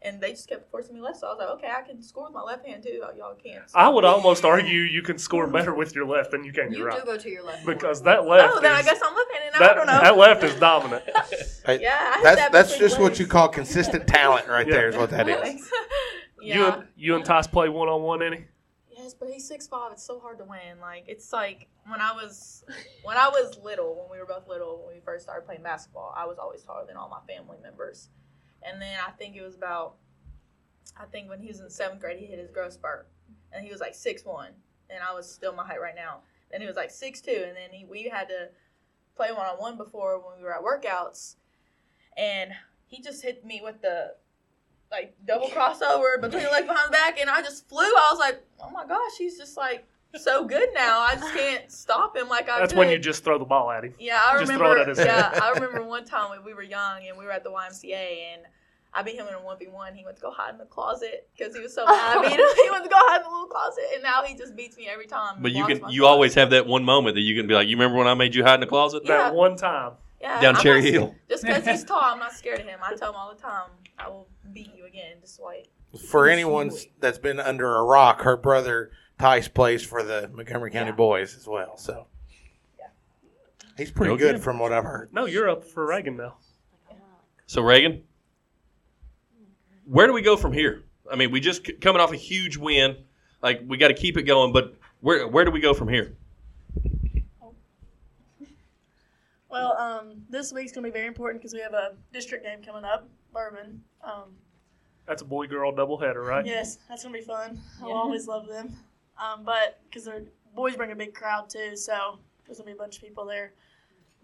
[0.03, 1.19] and they just kept forcing me left.
[1.19, 3.03] So I was like, okay, I can score with my left hand too.
[3.17, 3.63] Y'all can't.
[3.73, 6.71] I would almost argue you can score better with your left than you can your
[6.71, 7.65] You your do right go to your left.
[7.65, 9.53] because that left Oh, then I guess I'm left-handed.
[9.53, 9.59] Now.
[9.59, 10.01] that, I don't know.
[10.01, 11.03] that left is dominant.
[11.65, 14.73] Yeah, I that's that that's between just what you call consistent talent, right Yeah.
[14.73, 14.89] there.
[14.89, 15.39] Is what that is.
[15.39, 15.71] Thanks.
[16.41, 16.73] You yeah.
[16.75, 18.45] and you and Tice play one on one, any?
[18.91, 19.93] Yes, but he's six five.
[19.93, 20.79] It's so hard to win.
[20.81, 22.65] Like it's like when I was
[23.03, 26.13] when I was little, when we were both little, when we first started playing basketball,
[26.17, 28.09] I was always taller than all my family members.
[28.65, 29.95] And then I think it was about
[30.97, 33.07] I think when he was in seventh grade, he hit his growth spurt,
[33.51, 34.51] and he was like six one,
[34.89, 36.19] and I was still my height right now.
[36.51, 38.49] Then he was like six two, and then he, we had to
[39.15, 41.35] play one on one before when we were at workouts,
[42.15, 42.51] and
[42.85, 44.15] he just hit me with the
[44.91, 47.79] like double crossover between the legs behind the back, and I just flew.
[47.79, 50.99] I was like, oh my gosh, he's just like so good now.
[50.99, 52.79] I just can't stop him like I That's could.
[52.79, 53.93] when you just throw the ball at him.
[53.99, 54.77] Yeah, I Just throw remember.
[54.77, 55.07] it at his head.
[55.07, 58.33] yeah, I remember one time when we were young and we were at the YMCA
[58.33, 58.41] and
[58.93, 59.95] I beat him in a one v one.
[59.95, 62.17] He went to go hide in the closet because he was so mad.
[62.17, 62.45] I beat him.
[62.63, 64.87] He went to go hide in the little closet, and now he just beats me
[64.87, 65.37] every time.
[65.41, 66.07] But you can, you shot.
[66.09, 68.35] always have that one moment that you can be like, you remember when I made
[68.35, 69.01] you hide in the closet?
[69.05, 69.17] Yeah.
[69.17, 69.93] That one time.
[70.21, 71.15] yeah, Down I'm Cherry not- Hill.
[71.29, 72.79] Just because he's tall, I'm not scared of him.
[72.83, 75.15] I tell him all the time, I will beat you again.
[75.21, 75.69] Just wait.
[76.09, 80.89] For anyone that's been under a rock, her brother Tice plays for the Montgomery County
[80.89, 80.95] Yeah.
[80.95, 81.77] Boys as well.
[81.77, 82.07] So
[82.79, 82.87] Yeah.
[83.77, 84.23] he's pretty Okay.
[84.33, 85.13] good from what I've heard.
[85.13, 86.37] No, you're up for Reaghan now.
[87.45, 88.01] So Reaghan,
[89.85, 90.83] where do we go from here?
[91.11, 92.97] I mean, we just c- coming off a huge win.
[93.41, 96.15] Like we got to keep it going, but where where do we go from here?
[99.49, 102.83] Well, um, this week's gonna be very important because we have a district game coming
[102.83, 103.83] up, Bourbon.
[104.03, 104.35] Um,
[105.05, 106.43] That's a boy girl doubleheader, right?
[106.45, 107.59] yes, that's gonna be fun.
[107.81, 108.75] I'll always love them.
[109.17, 110.23] Um, but because their
[110.55, 113.53] boys bring a big crowd too, so there's gonna be a bunch of people there.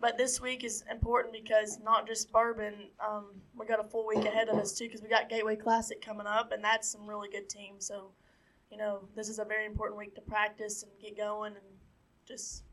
[0.02, 2.73] But this week is important because not just Bourbon,
[3.06, 3.25] um,
[3.58, 6.25] we got a full week ahead of us too because we got Gateway Classic coming
[6.25, 7.86] up, and that's some really good teams.
[7.86, 8.12] So,
[8.71, 11.65] you know, this is a very important week to practice and get going and
[12.25, 12.63] just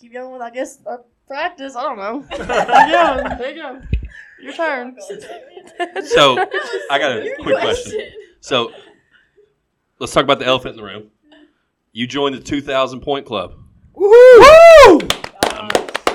[0.00, 1.76] keep going with, I guess, our practice.
[1.76, 2.24] I don't know.
[2.38, 3.82] yeah, there you go.
[4.40, 4.96] Your turn.
[6.06, 6.38] So
[6.90, 8.00] I got a quick question.
[8.40, 8.72] So
[10.00, 11.10] let's talk about the elephant in the room.
[11.92, 13.54] You joined the 2,000 point club.
[13.94, 15.16] Woohoo!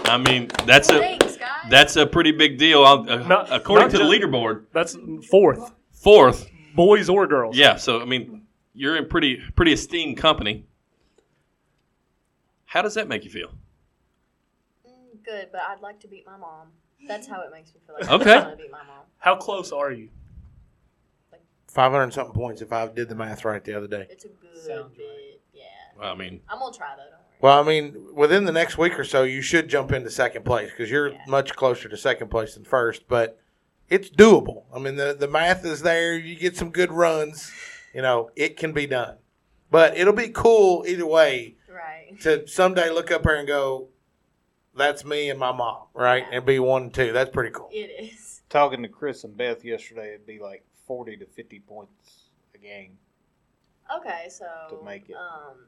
[0.08, 1.50] I mean, that's a Thanks, guys.
[1.69, 2.84] That's a pretty big deal.
[2.84, 4.98] on- uh, Not- according not to the just- leaderboard, That's
[5.30, 6.48] fourth, fourth.
[6.76, 7.58] boys or girls.
[7.58, 10.65] Yeah, so I mean, you're in pretty pretty esteemed company.
[12.65, 13.50] How does that make you feel?
[14.88, 16.67] Mm, good, but I'd like to beat my mom.
[17.08, 18.34] That's how it makes me feel like Okay.
[18.34, 19.06] I want to beat my mom.
[19.17, 20.10] How close are you?
[21.76, 24.08] 500 something points if I did the math right the other day.
[24.10, 25.42] It's a good Sounds bit.
[25.54, 25.64] Yeah.
[26.00, 27.04] Well, I mean, I'm gonna try though.
[27.04, 27.22] Don't worry.
[27.42, 30.72] Well, I mean, within the next week or so, you should jump into second place
[30.72, 31.20] because you're Yeah.
[31.28, 33.10] much closer to second place than first.
[33.10, 33.38] But
[33.90, 34.64] it's doable.
[34.74, 36.16] I mean, the the math is there.
[36.16, 37.52] You get some good runs.
[37.94, 39.18] You know, it can be done.
[39.70, 42.18] But it'll be cool either way Right.
[42.22, 43.90] to someday look up here and go,
[44.74, 46.26] "That's me and my mom," right?
[46.32, 47.12] And be one and two.
[47.12, 47.70] That's pretty cool.
[47.74, 48.42] It is.
[48.50, 52.98] Talking to Chris and Beth yesterday, it'd be like forty to fifty points a game.
[54.00, 55.15] Okay, so To make it.
[55.15, 55.65] um,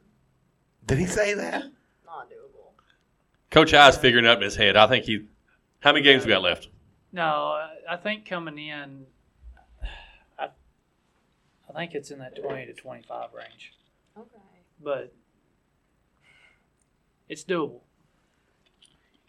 [0.85, 1.63] Did he say that?
[2.05, 2.71] not doable.
[3.51, 4.75] Coach High's figuring it up in his head.
[4.75, 5.27] I think he.
[5.79, 6.69] How many games we got left?
[7.11, 9.05] No, I- I think coming in,
[10.39, 10.45] I,
[11.69, 13.73] I think it's in that 20 to 25 range,
[14.17, 14.27] Okay.
[14.81, 15.13] but
[17.29, 17.81] it's doable.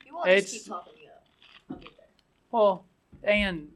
[0.06, 1.24] You all just It's- keep talking me up.
[1.70, 2.06] I'll get there.
[2.50, 2.84] Well,
[3.22, 3.70] and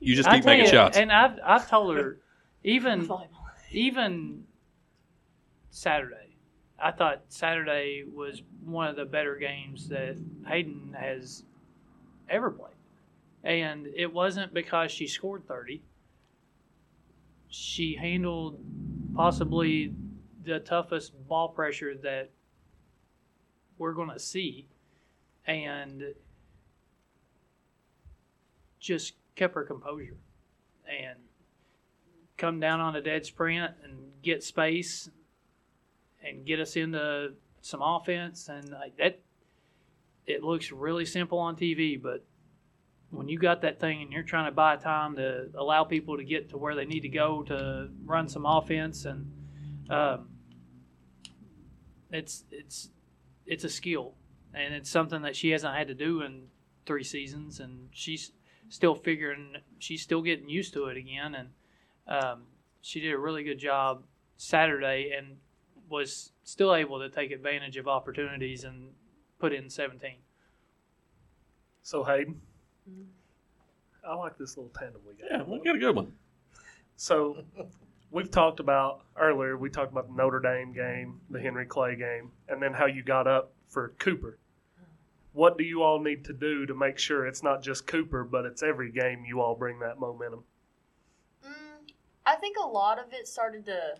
[0.00, 0.96] You just keep making you, shots.
[0.96, 2.18] And I've I've told her
[2.64, 3.10] even
[3.70, 4.44] even
[5.70, 6.36] Saturday,
[6.78, 11.44] I thought Saturday was one of the better games that Hayden has
[12.28, 12.74] ever played.
[13.44, 15.82] And it wasn't because she scored 30.
[17.48, 18.58] She handled
[19.14, 19.94] possibly
[20.44, 22.30] the toughest ball pressure that
[23.78, 24.66] we're going to see
[25.46, 26.14] and
[28.80, 30.16] just kept her composure
[30.86, 31.18] and
[32.36, 35.10] come down on a dead sprint and get space
[36.22, 38.48] and get us into some offense.
[38.48, 39.20] And that
[40.26, 42.24] it looks really simple on TV but
[43.10, 46.24] when you got that thing and you're trying to buy time to allow people to
[46.24, 49.32] get to where they need to go to run some offense and
[49.88, 50.28] um,
[52.10, 52.90] it's it's
[53.46, 54.14] it's a skill.
[54.54, 56.44] And it's something that she hasn't had to do in
[56.86, 57.60] three seasons.
[57.60, 58.32] And she's
[58.68, 61.48] still figuring she's still getting used to it again and
[62.06, 62.42] um,
[62.80, 64.02] she did a really good job
[64.36, 65.36] Saturday and
[65.88, 68.88] was still able to take advantage of opportunities and
[69.38, 70.16] put in 17.
[71.82, 72.40] So Hayden,
[74.06, 75.30] I like this little tandem we got.
[75.30, 76.12] yeah, we got a good one.
[76.96, 77.42] So
[78.10, 79.56] we've talked about earlier.
[79.56, 83.02] We talked about the Notre Dame game, the Henry Clay game, and then how you
[83.02, 84.38] got up for Cooper.
[85.38, 88.44] What do you all need to do to make sure it's not just Cooper, but
[88.44, 90.42] it's every game you all bring that momentum?
[91.46, 91.92] Mm,
[92.26, 93.94] I think a lot of it started to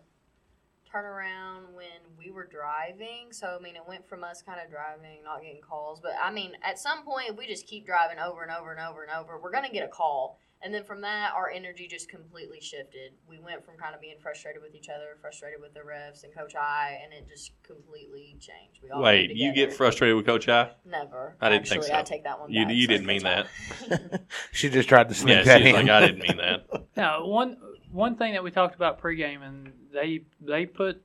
[0.91, 3.29] turn around when we were driving.
[3.31, 6.01] So I mean, it went from us kind of driving, not getting calls.
[6.01, 8.81] But I mean, at some point, if we just keep driving over and over and
[8.81, 10.41] over and over, we're gonna get a call.
[10.61, 13.13] And then from that, our energy just completely shifted.
[13.29, 16.35] We went from kind of being frustrated with each other, frustrated with the refs and
[16.35, 18.81] Coach High, and it just completely changed.
[18.83, 20.71] We all Wait, you get frustrated with Coach High?
[20.85, 21.37] Never.
[21.41, 21.99] I didn't Actually, think so.
[21.99, 22.51] I take that one.
[22.53, 22.75] You- back.
[22.75, 23.47] you Sorry, didn't mean Coach
[24.13, 24.19] I.
[24.53, 25.75] She just tried to sneak Yeah, that she's in.
[25.75, 26.67] like, I didn't mean that.
[26.97, 27.57] Now, one
[27.93, 31.01] one thing that we talked about pregame, and they they put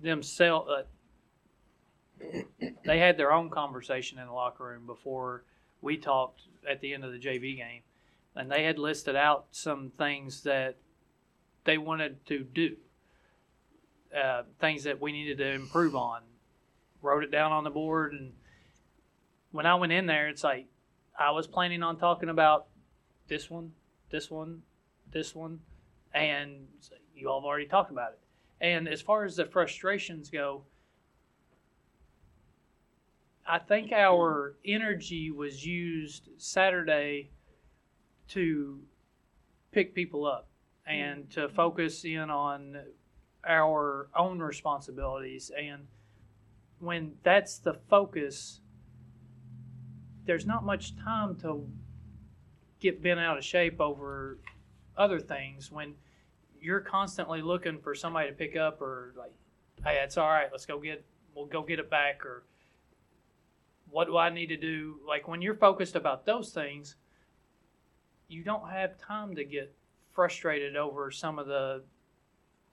[0.00, 0.70] themselves.
[0.70, 0.82] Uh,
[2.84, 5.44] they had their own conversation in the locker room before
[5.80, 7.80] we talked at the end of the JV game,
[8.36, 10.76] and they had listed out some things that
[11.64, 12.76] they wanted to do,
[14.16, 16.20] uh, things that we needed to improve on.
[17.02, 18.32] Wrote it down on the board, and
[19.52, 20.66] when I went in there, it's like
[21.18, 22.66] I was planning on talking about
[23.28, 23.72] this one,
[24.10, 24.62] this one,
[25.12, 25.60] this one,
[26.14, 26.66] and
[27.14, 28.18] you all have already talked about it.
[28.60, 30.62] And as far as the frustrations go,
[33.46, 37.30] I think our energy was used Saturday
[38.28, 38.80] to
[39.72, 40.48] pick people up
[40.86, 41.54] and to mm-hmm.
[41.54, 42.78] focus in on
[43.46, 45.50] our own responsibilities.
[45.56, 45.86] And
[46.78, 48.60] when that's the focus,
[50.24, 51.66] there's not much time to
[52.80, 54.38] get bent out of shape over
[54.96, 55.94] other things when
[56.60, 59.32] you're constantly looking for somebody to pick up or like
[59.84, 60.48] hey it's all right.
[60.50, 62.44] Let's go get we'll go get it back or
[63.90, 64.96] what do i need to do?
[65.06, 66.96] Like when you're focused about those things
[68.28, 69.72] you don't have time to get
[70.12, 71.82] frustrated over some of the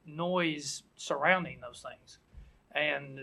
[0.05, 2.19] noise surrounding those things
[2.75, 3.19] and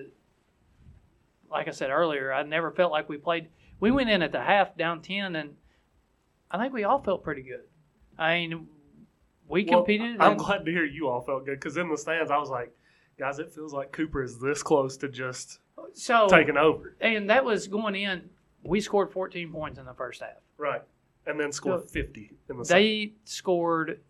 [1.51, 3.49] like i said earlier i never felt like we played
[3.81, 5.57] we went in at the half down 10 and
[6.51, 7.63] I think we all felt pretty good.
[8.19, 8.67] I mean,
[9.49, 10.21] we Well, competed.
[10.21, 12.77] I'm glad to hear you all felt good because in the stands, I was like,
[13.19, 15.61] guys, it feels like Cooper is this close to just
[15.95, 16.97] so taking over.
[17.01, 18.29] and that was going in.
[18.63, 20.43] We scored 14 points in the first half.
[20.59, 20.83] Right.
[21.27, 22.83] And then scored So, 50 in the second.
[22.83, 24.01] They scored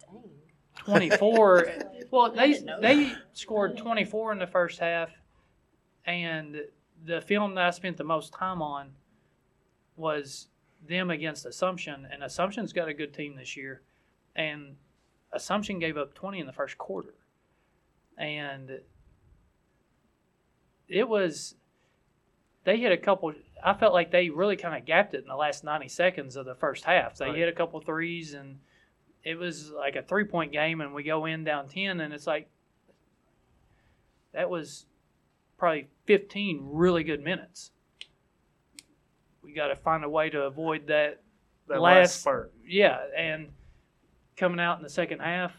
[0.79, 1.73] 24.
[2.11, 5.11] well, they they scored 24 in the first half,
[6.07, 6.57] and
[7.05, 8.91] the film that I spent the most time on
[9.97, 10.49] was
[10.89, 13.83] them against Assumption, and Assumption's got a good team this year,
[14.37, 14.77] and
[15.33, 17.15] Assumption gave up 20 in the first quarter,
[18.17, 18.81] and
[20.89, 21.55] it was
[22.65, 23.33] they hit a couple.
[23.63, 26.47] I felt like they really kind of gapped it in the last 90 seconds of
[26.47, 27.17] the first half.
[27.17, 27.37] They Right.
[27.37, 28.59] hit a couple threes and
[29.25, 32.27] it was like a three point game and we go in down 10 and it's
[32.27, 32.49] like
[34.33, 34.87] that was
[35.59, 37.71] probably 15 really good minutes
[39.43, 41.21] we got to find a way to avoid that
[41.69, 42.53] that last last spurt.
[42.67, 43.49] yeah and
[44.39, 45.53] coming out in the second half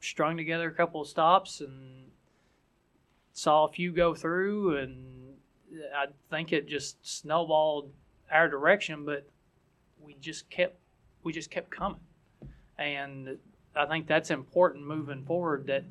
[0.00, 2.10] strung together a couple of stops and
[3.32, 5.21] saw a few go through and
[5.94, 7.90] i think it just snowballed
[8.30, 9.26] our direction but
[10.04, 10.76] we just kept
[11.22, 12.00] we just kept coming
[12.78, 13.38] and
[13.74, 15.66] I think that's important moving forward.
[15.66, 15.84] That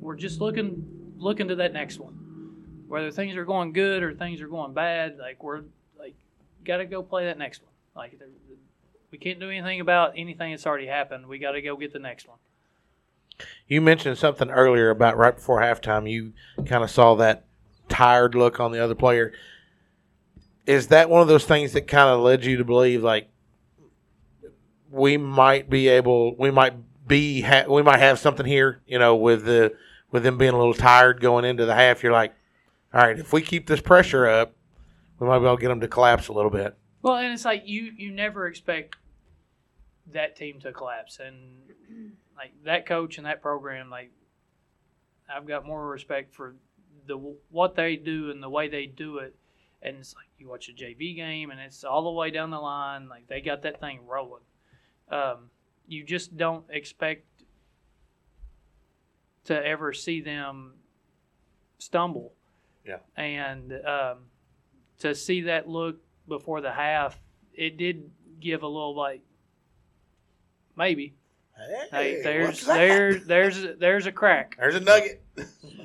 [0.00, 2.14] we're just looking looking to that next one,
[2.86, 5.18] whether things are going good or things are going bad.
[5.18, 5.62] Like we're
[5.98, 6.14] like
[6.64, 7.72] got to go play that next one.
[7.96, 8.18] Like
[9.10, 11.26] we can't do anything about anything that's already happened.
[11.26, 12.38] We got to go get the next one.
[13.68, 16.10] You mentioned something earlier about right before halftime.
[16.10, 16.32] You
[16.66, 17.44] kind of saw that
[17.88, 19.32] tired look on the other player.
[20.66, 23.28] Is that one of those things that kind of led you to believe like
[24.90, 26.74] we might be able, we might
[27.06, 29.74] be, ha- we might have something here, you know, with the
[30.10, 32.02] with them being a little tired going into the half.
[32.02, 32.34] You're like,
[32.92, 34.54] all right, if we keep this pressure up,
[35.18, 36.76] we might be able to get them to collapse a little bit.
[37.02, 38.96] Well, and it's like you you never expect
[40.12, 41.58] that team to collapse, and
[42.36, 44.10] like that coach and that program, like
[45.28, 46.54] I've got more respect for
[47.08, 49.34] the what they do and the way they do it.
[49.80, 52.58] And it's like you watch a JV game, and it's all the way down the
[52.58, 53.08] line.
[53.08, 54.42] Like they got that thing rolling.
[55.10, 55.50] Um,
[55.86, 57.24] you just don't expect
[59.44, 60.74] to ever see them
[61.78, 62.32] stumble.
[62.84, 62.98] Yeah.
[63.16, 64.18] And um,
[65.00, 65.96] to see that look
[66.26, 67.18] before the half,
[67.54, 69.22] it did give a little like
[70.76, 71.14] maybe.
[71.90, 72.74] Hey, there's what's that?
[72.74, 74.56] there there's there's a crack.
[74.58, 75.22] There's a nugget.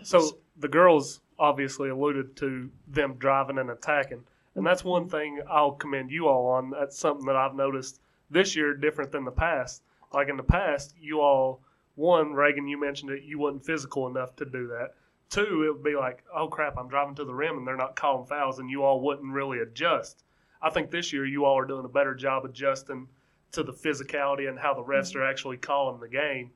[0.03, 4.23] So the girls obviously alluded to them driving and attacking.
[4.55, 6.69] And that's one thing I'll commend you all on.
[6.69, 7.99] That's something that I've noticed
[8.29, 9.81] this year different than the past.
[10.13, 11.61] Like in the past, you all,
[11.95, 14.93] one, Reaghan, you mentioned it, you wasn't physical enough to do that.
[15.29, 17.95] Two, it would be like, oh crap, I'm driving to the rim and they're not
[17.95, 20.23] calling fouls, and you all wouldn't really adjust.
[20.61, 23.07] I think this year you all are doing a better job adjusting
[23.53, 26.51] to the physicality and how the refs are actually calling the game.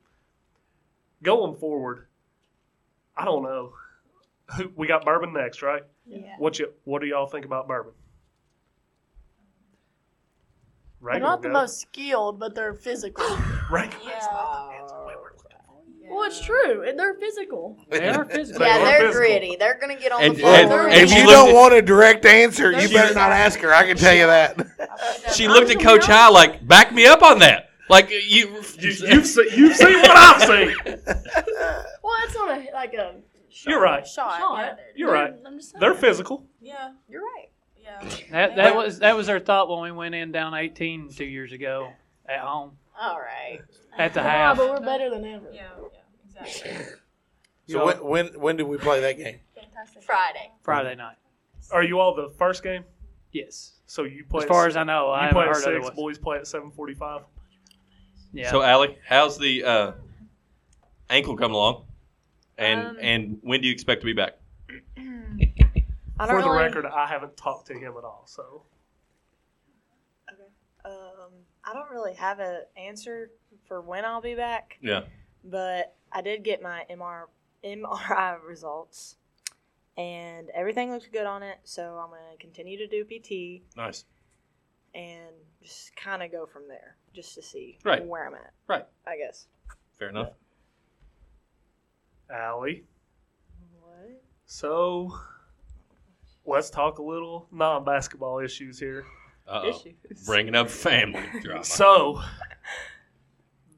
[1.22, 2.06] Going forward,
[3.16, 3.72] I don't know.
[4.56, 5.82] Who we got Bourbon next, right?
[6.06, 6.34] Yeah.
[6.38, 7.92] What you what do y'all think about Bourbon?
[11.00, 13.24] They're not will the most skilled, but they're physical.
[13.70, 13.94] Reaghan.
[16.10, 16.82] well, it's true.
[16.88, 17.78] and They're physical.
[17.88, 18.66] They are physical.
[18.66, 19.20] Yeah, They are they're physical.
[19.20, 19.56] gritty.
[19.56, 20.54] They're gonna get on And- the floor.
[20.54, 23.72] and- and If you don't at- want a direct answer, you better not ask her.
[23.72, 24.56] I can tell you that.
[25.34, 27.66] She looked at Coach High like, back me up on that.
[27.88, 30.74] Like you, You, you've seen you've seen what I've seen.
[32.02, 33.14] Well, it's not a like a
[33.66, 34.06] You're right.
[34.06, 34.38] Shot.
[34.38, 34.58] shot.
[34.58, 34.74] Yeah.
[34.94, 35.34] You're right.
[35.46, 35.80] I'm just saying.
[35.80, 36.46] They're physical.
[36.60, 36.92] yeah.
[37.08, 37.48] You're right.
[37.80, 38.08] Yeah.
[38.32, 41.52] That that was that was our thought when we went in down 18 two years
[41.52, 41.90] ago
[42.28, 43.60] at home All right.
[43.96, 44.56] at the Yeah, half.
[44.58, 45.46] but we're better than ever.
[45.52, 45.68] Yeah.
[45.92, 46.42] Yeah.
[46.42, 46.86] Exactly.
[47.70, 49.40] So when, when when do we play that game?
[49.54, 50.02] Fantastic.
[50.02, 50.50] Friday.
[50.62, 51.16] Friday night.
[51.70, 52.82] Are you all the first game?
[53.30, 53.72] Yes.
[53.86, 55.56] So you play As far s- as I know, I you play haven't at heard
[55.64, 55.66] six.
[55.86, 55.90] otherwise.
[55.94, 57.22] Boys play at seven forty-five.
[58.32, 58.50] Yeah.
[58.50, 59.92] So, Allie, how's the uh,
[61.10, 61.84] ankle coming along?
[62.58, 64.38] And Um, and when do you expect to be back?
[64.98, 68.24] I For don't the really, record, I haven't talked to him at all.
[68.26, 68.64] So
[70.84, 71.30] um,
[71.64, 73.30] I don't really have an answer
[73.66, 75.02] for when I'll be back, Yeah.
[75.44, 77.26] but I did get my MR,
[77.62, 79.16] MRI results,
[79.96, 81.58] and everything looks good on it.
[81.64, 84.04] So I'm gonna continue to do PT Nice.
[84.94, 88.04] and just kind of go from there, just to see Right.
[88.04, 88.52] where I'm at.
[88.66, 88.86] Right.
[89.06, 89.46] I guess.
[89.98, 90.32] Fair enough.
[92.30, 92.84] Allie.
[93.80, 94.22] What?
[94.46, 95.18] So
[96.44, 99.04] let's talk a little non-basketball issues here.
[99.46, 99.68] Uh-oh.
[99.68, 100.26] Issues.
[100.26, 101.64] Bringing up family drama.
[101.64, 102.20] So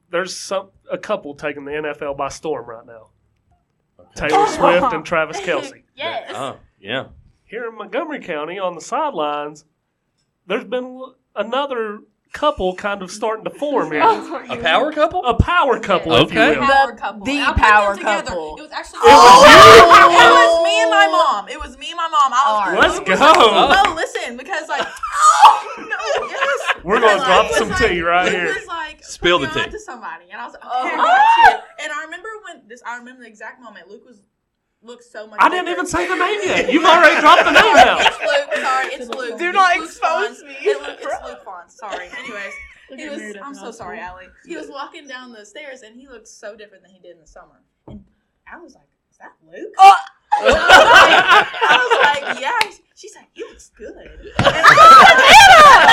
[0.09, 3.07] there's some a couple taking the NFL by storm right now.
[4.15, 4.79] Taylor oh.
[4.79, 5.83] Swift and Travis Kelce.
[5.95, 6.31] Yes.
[6.33, 7.07] Oh, yeah.
[7.45, 9.65] Here in Montgomery County on the sidelines,
[10.47, 11.01] there's been
[11.35, 11.99] another
[12.31, 14.01] couple kind of starting to form here.
[14.01, 15.25] A power couple?
[15.25, 16.57] A power couple, if you Okay.
[16.59, 16.65] will.
[16.67, 17.25] Power couple.
[17.25, 18.27] the And I put power together.
[18.29, 18.55] couple.
[18.57, 18.99] It was actually.
[18.99, 21.49] It was Oh, it was me and my mom.
[21.49, 22.31] It was me and my mom.
[22.33, 23.25] I was Let's Luke was go.
[23.25, 24.87] Like, no, listen, because like,
[25.45, 26.75] oh no, yes.
[26.83, 28.53] We're gonna drop it was some like- tea right it here.
[28.53, 29.71] was like Spill the me on tea.
[29.71, 30.85] to somebody, and I was like, Oh.
[30.87, 31.59] okay, I got you.
[31.83, 32.81] And I remember when this.
[32.85, 33.89] I remember the exact moment.
[33.89, 34.21] Luke was
[34.83, 35.39] looked so much.
[35.41, 35.73] I didn't bigger.
[35.81, 36.71] even say the name yet.
[36.73, 38.01] You've already dropped the name out.
[38.01, 38.53] It's Luke.
[38.63, 39.37] Sorry, it's Luke.
[39.39, 40.43] Do It's not Luke expose Fons.
[40.43, 40.53] me.
[40.61, 41.75] It- Luke- it's Luke Fons.
[41.75, 42.07] Sorry.
[42.17, 42.53] Anyways,
[42.95, 43.35] he was.
[43.43, 44.09] I'm so sorry, school.
[44.09, 44.27] Allie.
[44.45, 47.21] He was walking down the stairs, and he looked so different than he did in
[47.21, 47.61] the summer.
[47.87, 48.03] And
[48.51, 49.95] I was like, "Is that Luke?" Oh.
[50.33, 51.91] I, was like, I was
[52.31, 52.59] like, "Yeah."
[52.95, 54.51] She's like, "He looks good." And I,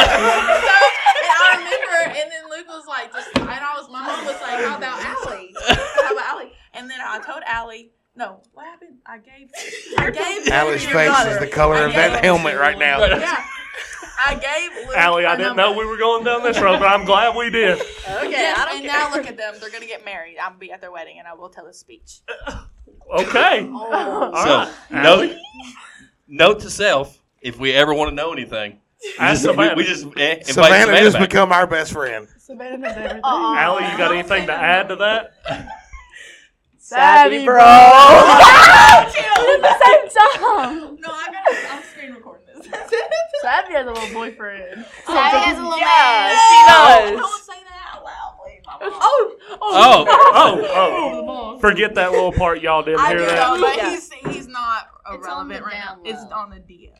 [0.09, 0.77] so,
[1.19, 4.41] and I remember, and then Luke was like, "Just," and I was, my mom was
[4.41, 5.55] like, "How about Allie?
[5.67, 7.91] How about Allie?" And then I told Allie.
[8.19, 8.97] No, what happened?
[9.07, 9.49] I gave,
[9.97, 12.99] I gave Allie's your face is the color I of that helmet right now.
[13.07, 13.45] Yeah,
[14.27, 15.73] I gave Luke Allie, I a didn't number.
[15.75, 17.79] know we were going down this road, but I'm glad we did.
[18.11, 19.55] Okay, Yes, and now look at them.
[19.61, 20.37] They're gonna get married.
[20.43, 22.21] I'll be at their wedding, and I will tell a speech.
[23.21, 23.69] Okay.
[23.73, 24.33] Oh.
[24.35, 25.03] All So, right.
[25.05, 25.37] note,
[26.27, 29.75] note to self: if we ever want to know anything, we Ask just, we, Savannah.
[29.77, 31.29] we just eh, invite Savannah, Savannah, just back.
[31.29, 32.27] become our best friend.
[32.39, 33.21] Savannah knows everything.
[33.25, 35.35] Allie, you got anything to add to that?
[36.89, 37.59] Savvy, bro.
[37.65, 39.13] At
[39.61, 40.09] the same
[40.41, 40.97] time.
[41.01, 41.75] No, I gotta.
[41.75, 42.67] I'm screen recording this.
[43.43, 44.85] Savvy has a little boyfriend.
[45.07, 46.39] Oh, Savvy has a little Yeah, man.
[46.49, 47.21] she does.
[47.21, 48.63] Don't say that out loud, please.
[48.67, 48.79] My.
[48.81, 50.67] Oh, Oh, Oh, oh.
[50.75, 51.55] oh.
[51.57, 53.37] oh Forget that little part y'all didn't I hear do that.
[53.37, 53.91] know, but Yeah.
[53.91, 55.95] he's he's not It's on the irrelevant right now.
[55.97, 56.93] down It's on the DL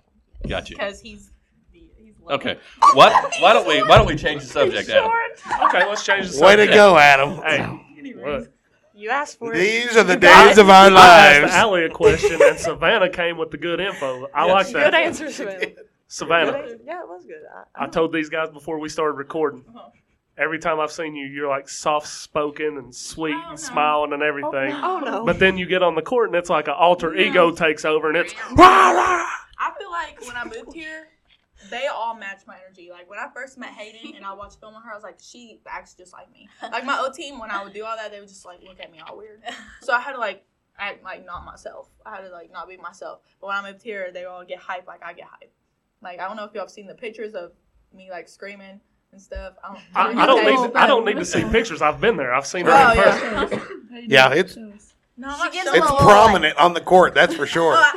[0.49, 0.77] got you.
[0.77, 1.31] because he's
[1.73, 2.59] he's Okay,
[2.93, 3.13] what?
[3.41, 3.83] Why don't we?
[3.83, 5.11] Why don't we change the subject, Adam?
[5.65, 6.59] Okay, let's change the subject.
[6.59, 7.41] Way to go, Adam.
[7.43, 8.49] Hey, look,
[8.99, 9.59] You asked for it.
[9.59, 11.55] These are the I- days of our I asked lives.
[11.55, 14.27] Allie a question, and Savannah came with the good info.
[14.35, 14.73] I Yes.
[14.73, 15.59] like Good answer, Savannah.
[15.67, 15.77] Good
[16.09, 16.79] Savannah, answer.
[16.85, 17.43] Yeah, it was good.
[17.77, 19.65] I, I told these guys before we started recording.
[19.69, 19.91] Uh-huh.
[20.37, 23.49] Every time I've seen you, you're like soft spoken and sweet Oh, no.
[23.51, 24.73] and smiling and everything.
[24.73, 25.25] oh no.
[25.25, 27.21] But then you get on the court and it's like an alter No.
[27.21, 31.09] ego takes over and it's I feel like when I moved here,
[31.71, 32.91] they all match my energy.
[32.91, 35.19] Like when I first met Hayden and I watched film on her, I was like,
[35.21, 36.49] she acts just like me.
[36.63, 38.81] Like my O team, when I would do all that, they would just like look
[38.81, 39.43] at me all weird.
[39.83, 40.45] So I had to like
[40.79, 41.89] act like not myself.
[42.07, 43.21] I had to like not be myself.
[43.41, 45.53] But when I moved here, they all get hype like I get hype.
[46.03, 47.53] Like I don't know if y'all have seen the pictures of
[47.95, 48.81] me like screaming
[49.13, 49.55] and stuff.
[49.65, 49.73] I
[50.05, 50.17] don't.
[50.19, 51.83] I, I don't need to, I don't need to see pictures.
[51.83, 52.33] I've been there.
[52.35, 53.45] I've seen her Oh, in yeah.
[53.47, 53.63] person.
[54.07, 54.69] Yeah, it's No,
[55.17, 57.75] I'm not gets showing it's a my- prominent on the court, that's for sure.
[57.79, 57.91] Uh,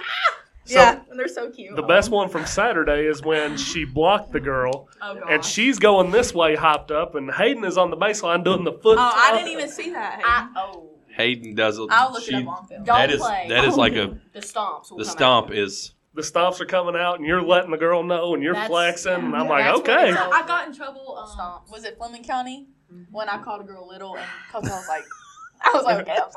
[0.65, 1.75] So- yeah, and they're so cute.
[1.75, 6.11] The best one from Saturday is when she blocked the girl Oh, and she's going
[6.11, 8.97] this way hopped up and Hayden is on the baseline doing the foot.
[8.99, 10.17] Oh, I didn't even see that.
[10.17, 10.25] Hayden.
[10.25, 11.79] I, oh, Hayden does.
[11.79, 12.83] A, I'll look she, it up on film.
[12.83, 13.47] don't that is play.
[13.49, 14.91] that is like a the stomps.
[14.91, 15.55] Will the come stomp Out.
[15.57, 15.93] is.
[16.13, 19.13] the stomps are coming out and you're letting the girl know and you're That's- flexing
[19.13, 20.09] and I'm yeah, like, okay.
[20.09, 21.17] it's all- I got in trouble.
[21.17, 21.71] Um, Stomps.
[21.71, 22.67] was it Fleming County
[23.09, 25.03] when I called a girl little and I was like,
[25.63, 26.31] I was like, okay, I'm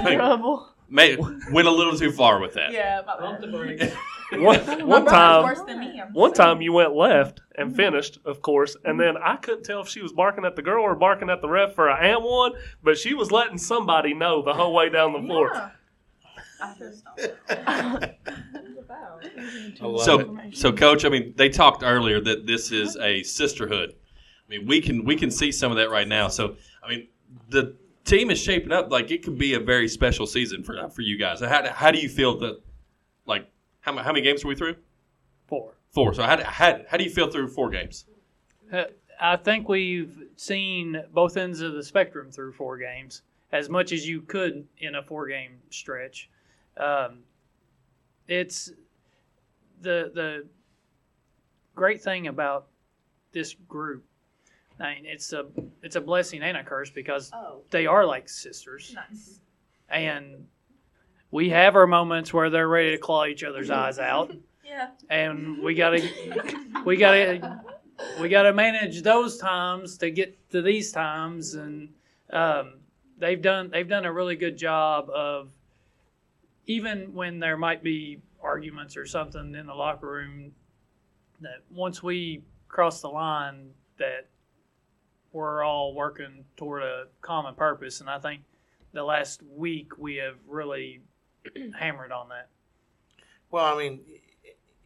[0.00, 0.16] sorry.
[0.16, 0.68] trouble.
[0.92, 2.70] May, went a little too far with that.
[2.70, 3.96] yeah, my bad.
[4.32, 6.00] One, My one brother's time, worse than me.
[6.00, 7.76] I'm one time you went left and mm-hmm.
[7.76, 10.82] finished, of course, and then I couldn't tell if she was barking at the girl
[10.82, 14.42] or barking at the ref for a and one, but she was letting somebody know
[14.42, 15.50] the whole way down the floor.
[15.52, 15.70] Yeah.
[16.62, 17.20] I should've stopped.
[17.50, 18.10] I
[19.98, 20.56] So, it.
[20.56, 21.04] so, coach.
[21.04, 23.94] I mean, they talked earlier that this is a sisterhood.
[23.94, 26.28] I mean, we can we can see some of that right now.
[26.28, 27.08] So, I mean,
[27.50, 31.02] the team is shaping up like it could be a very special season for for
[31.02, 31.40] you guys.
[31.40, 32.60] How, how do you feel that?
[33.26, 33.48] Like,
[33.80, 34.76] how, how many games are we through?
[35.46, 35.74] Four.
[35.90, 36.14] Four.
[36.14, 38.06] So, how, do- how, how do you feel through four games?
[38.72, 38.84] Uh,
[39.20, 43.22] I think we've seen both ends of the spectrum through four games,
[43.52, 46.28] as much as you could in a four-game stretch.
[46.76, 47.20] Um,
[48.26, 48.72] it's
[49.80, 50.46] the the
[51.74, 52.66] great thing about
[53.32, 54.04] this group.
[54.80, 55.46] I mean, it's a
[55.82, 59.40] it's a blessing and a curse because Oh, they are like sisters, nice.
[59.88, 60.46] and
[61.30, 64.88] we have our moments where they're ready to claw each other's eyes out Yeah.
[65.10, 66.02] and we gotta
[66.84, 67.60] we gotta
[68.20, 71.88] we gotta manage those times to get to these times and
[72.32, 72.74] um,
[73.18, 75.50] they've done they've done a really good job of
[76.66, 80.52] even when there might be arguments or something in the locker room
[81.40, 84.26] that once we cross the line that
[85.32, 88.42] we're all working toward a common purpose and I think
[88.92, 91.00] the last week we have really
[91.78, 92.48] hammered on that.
[93.50, 94.00] Well, I mean,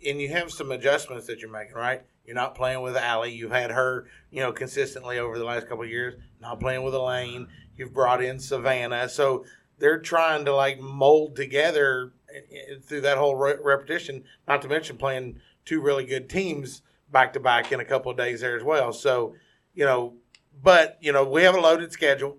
[0.04, 2.02] and you have some adjustments that you're making, right?
[2.24, 3.32] You're not playing with Allie.
[3.32, 6.14] You've had her, you know, consistently over the last couple of years.
[6.40, 7.46] Not playing with Elaine.
[7.76, 9.08] You've brought in Savannah.
[9.08, 9.44] So
[9.78, 14.24] they're trying to like mold together eh, eh, through that whole re- repetition.
[14.48, 18.16] Not to mention playing two really good teams back to back in a couple of
[18.16, 18.92] days there as well.
[18.92, 19.34] So,
[19.74, 20.14] you know,
[20.62, 22.38] but you know, we have a loaded schedule.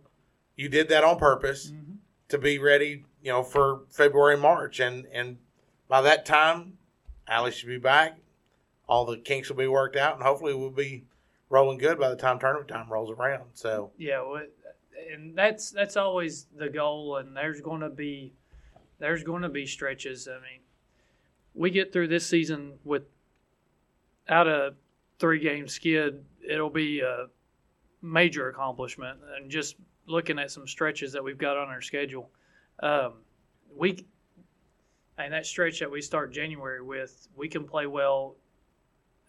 [0.55, 1.95] You did that on purpose mm-hmm.
[2.29, 5.37] to be ready, you know, for February, March, and and
[5.87, 6.77] by that time,
[7.27, 8.17] Allie should be back.
[8.87, 11.03] All the kinks will be worked out, and hopefully, we'll be
[11.49, 13.45] rolling good by the time tournament time rolls around.
[13.53, 14.43] So, Yeah, well,
[15.13, 17.17] and that's that's always the goal.
[17.17, 18.33] And there's going to be
[18.99, 20.27] there's going to be stretches.
[20.27, 20.61] I mean,
[21.53, 23.03] we get through this season with
[24.29, 24.73] out a
[25.19, 27.27] three game skid, it'll be a
[28.01, 29.19] major accomplishment.
[29.35, 29.75] And just
[30.05, 32.29] looking at some stretches that we've got on our schedule,
[32.81, 33.13] um,
[33.75, 34.05] we
[35.17, 38.35] and that stretch that we start January with, we can play well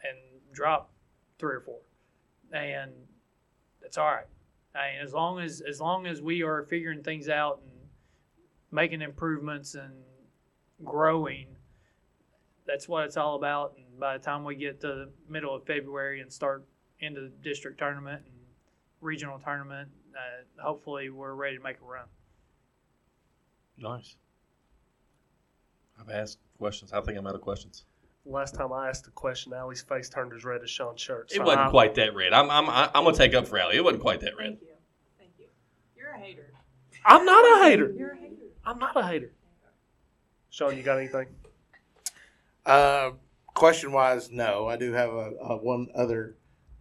[0.02, 0.18] and
[0.52, 0.92] drop
[1.38, 1.80] three or four,
[2.52, 2.92] and
[3.80, 4.26] that's all right.
[4.74, 7.72] Mean, as long as as long as we are figuring things out and
[8.70, 9.92] making improvements and
[10.84, 11.46] growing,
[12.66, 13.74] that's what it's all about.
[13.76, 16.66] And by the time we get to the middle of February and start
[17.00, 18.37] into the district tournament and
[19.00, 22.06] regional tournament, uh, hopefully we're ready to make a run.
[23.76, 24.16] Nice.
[26.00, 26.92] I've asked questions.
[26.92, 27.84] I think I'm out of questions.
[28.24, 31.32] Last time I asked a question, Allie's face turned as red as Sean's shirt.
[31.34, 32.32] It wasn't I- quite that red.
[32.32, 33.76] I'm I'm I'm gonna take up for Allie.
[33.76, 34.58] It wasn't quite that red.
[35.18, 35.30] Thank
[35.96, 36.52] You're a hater.
[37.04, 37.90] I'm not a hater.
[37.96, 38.34] You're a hater.
[38.66, 39.32] I'm not a hater.
[40.50, 41.26] Sean, you got anything?
[42.66, 43.12] uh,
[43.54, 44.66] question wise, no.
[44.66, 46.36] I do have a, a one other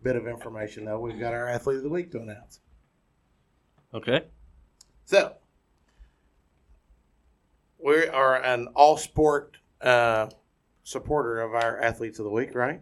[0.08, 0.98] bit of information though.
[0.98, 2.62] We've got our athlete of the week to announce.
[3.94, 4.24] Okay.
[5.04, 5.34] So
[7.78, 10.28] we are an all sport uh,
[10.84, 12.80] supporter of our athletes of the week, right?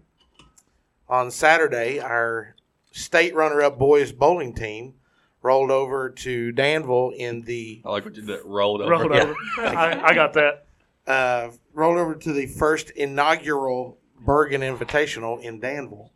[1.09, 2.55] On Saturday, our
[2.91, 4.93] state runner up boys bowling team
[5.41, 8.41] rolled over to Danville in the I like what you did.
[8.45, 8.91] Rolled over.
[8.91, 9.23] Rolled Yeah.
[9.23, 9.35] over.
[9.77, 10.65] I, I got that.
[11.07, 16.11] uh, rolled over to the first inaugural Bergen Invitational in Danville.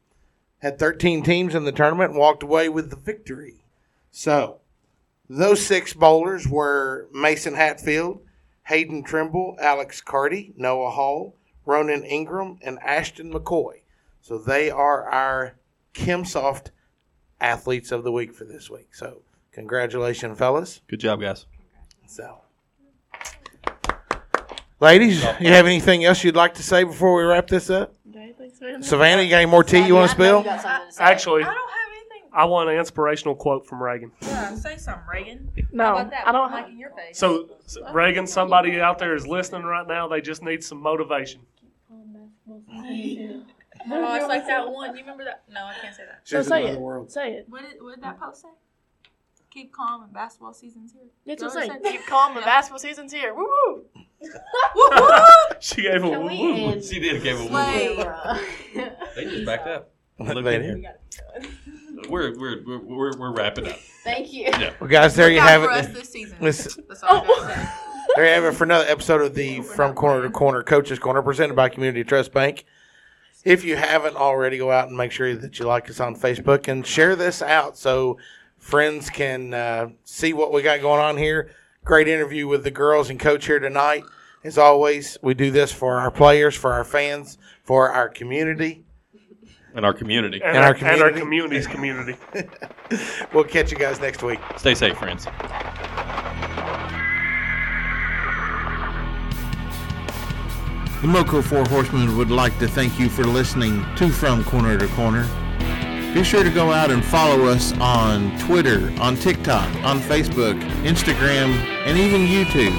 [0.59, 3.63] Had 13 teams in the tournament and walked away with the victory.
[4.11, 4.59] So,
[5.29, 8.21] those six bowlers were Mason Hatfield,
[8.63, 11.35] Hayden Trimble, Alex Carty, Noah Hall,
[11.65, 13.81] Ronan Ingram, and Ashton McCoy.
[14.21, 15.55] So, they are our
[15.93, 16.67] Kimsoft
[17.39, 18.93] athletes of the week for this week.
[18.93, 20.81] So, congratulations, fellas.
[20.87, 21.45] Good job, guys.
[22.07, 22.41] So,
[24.79, 27.93] ladies, you have anything else you'd like to say before we wrap this up?
[28.81, 30.43] Savannah, you got any more tea you want to spill?
[30.99, 32.29] Actually, I don't have anything.
[32.33, 34.11] I want an inspirational quote from Reaghan.
[34.21, 35.47] Yeah, say something, Reaghan.
[35.71, 36.27] No, How about that?
[36.27, 36.69] I don't Mic have.
[36.69, 37.17] in your face.
[37.17, 40.07] So, s- Reaghan, somebody out there is listening right now.
[40.07, 41.41] They just need some motivation.
[43.91, 44.89] Oh, it's like that one.
[44.95, 45.43] You remember that?
[45.49, 46.21] No, I can't say that.
[46.25, 46.81] So She's say another it.
[46.81, 47.11] world.
[47.11, 47.45] Say it.
[47.47, 48.49] What did, what did that post say?
[49.51, 51.03] Keep calm and basketball season's here.
[51.25, 51.81] That's what I'm saying.
[51.83, 53.33] Keep calm and basketball season's here.
[53.33, 53.85] Woo woo.
[55.59, 56.55] She gave a Can woo we woo.
[56.71, 56.83] end?
[56.83, 58.89] She did give a woo.
[59.15, 59.91] They just backed up.
[60.19, 60.95] Look They at here.
[62.09, 63.77] We're we're we're we're, we're wrapping up.
[64.03, 64.43] Thank you.
[64.45, 64.73] Yeah.
[64.79, 65.93] Well, guys, there Look you out have for us it.
[65.93, 66.37] this season.
[66.39, 67.69] This- That's all I gotta say.
[68.15, 71.21] There you have it for another episode of the From Corner to Corner Coaches Corner
[71.21, 72.65] presented by Community Trust Bank.
[73.45, 76.67] If you haven't already, go out and make sure that you like us on Facebook
[76.67, 78.17] and share this out so
[78.57, 81.51] friends can uh, see what we got going on here.
[81.89, 84.03] Great interview with the girls and coach here tonight.
[84.43, 88.83] As always, we do this for our players, for our fans, for our community.
[89.73, 90.39] And our community.
[90.39, 91.65] And, And our, our and our community.
[91.65, 92.15] community's community.
[93.33, 94.39] We'll catch you guys next week.
[94.57, 95.25] Stay safe, friends.
[101.01, 104.87] The Moco Four Horsemen would like to thank you for listening to From Corner to
[104.89, 105.27] Corner.
[106.13, 111.53] Be sure to go out and follow us on Twitter, on TikTok, on Facebook, Instagram,
[111.85, 112.73] and even YouTube.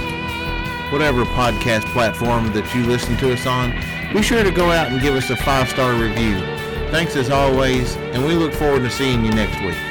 [0.90, 3.70] Whatever podcast platform that you listen to us on,
[4.12, 6.40] be sure to go out and give us a five star review.
[6.90, 9.89] Thanks as always, and we look forward to seeing you next week.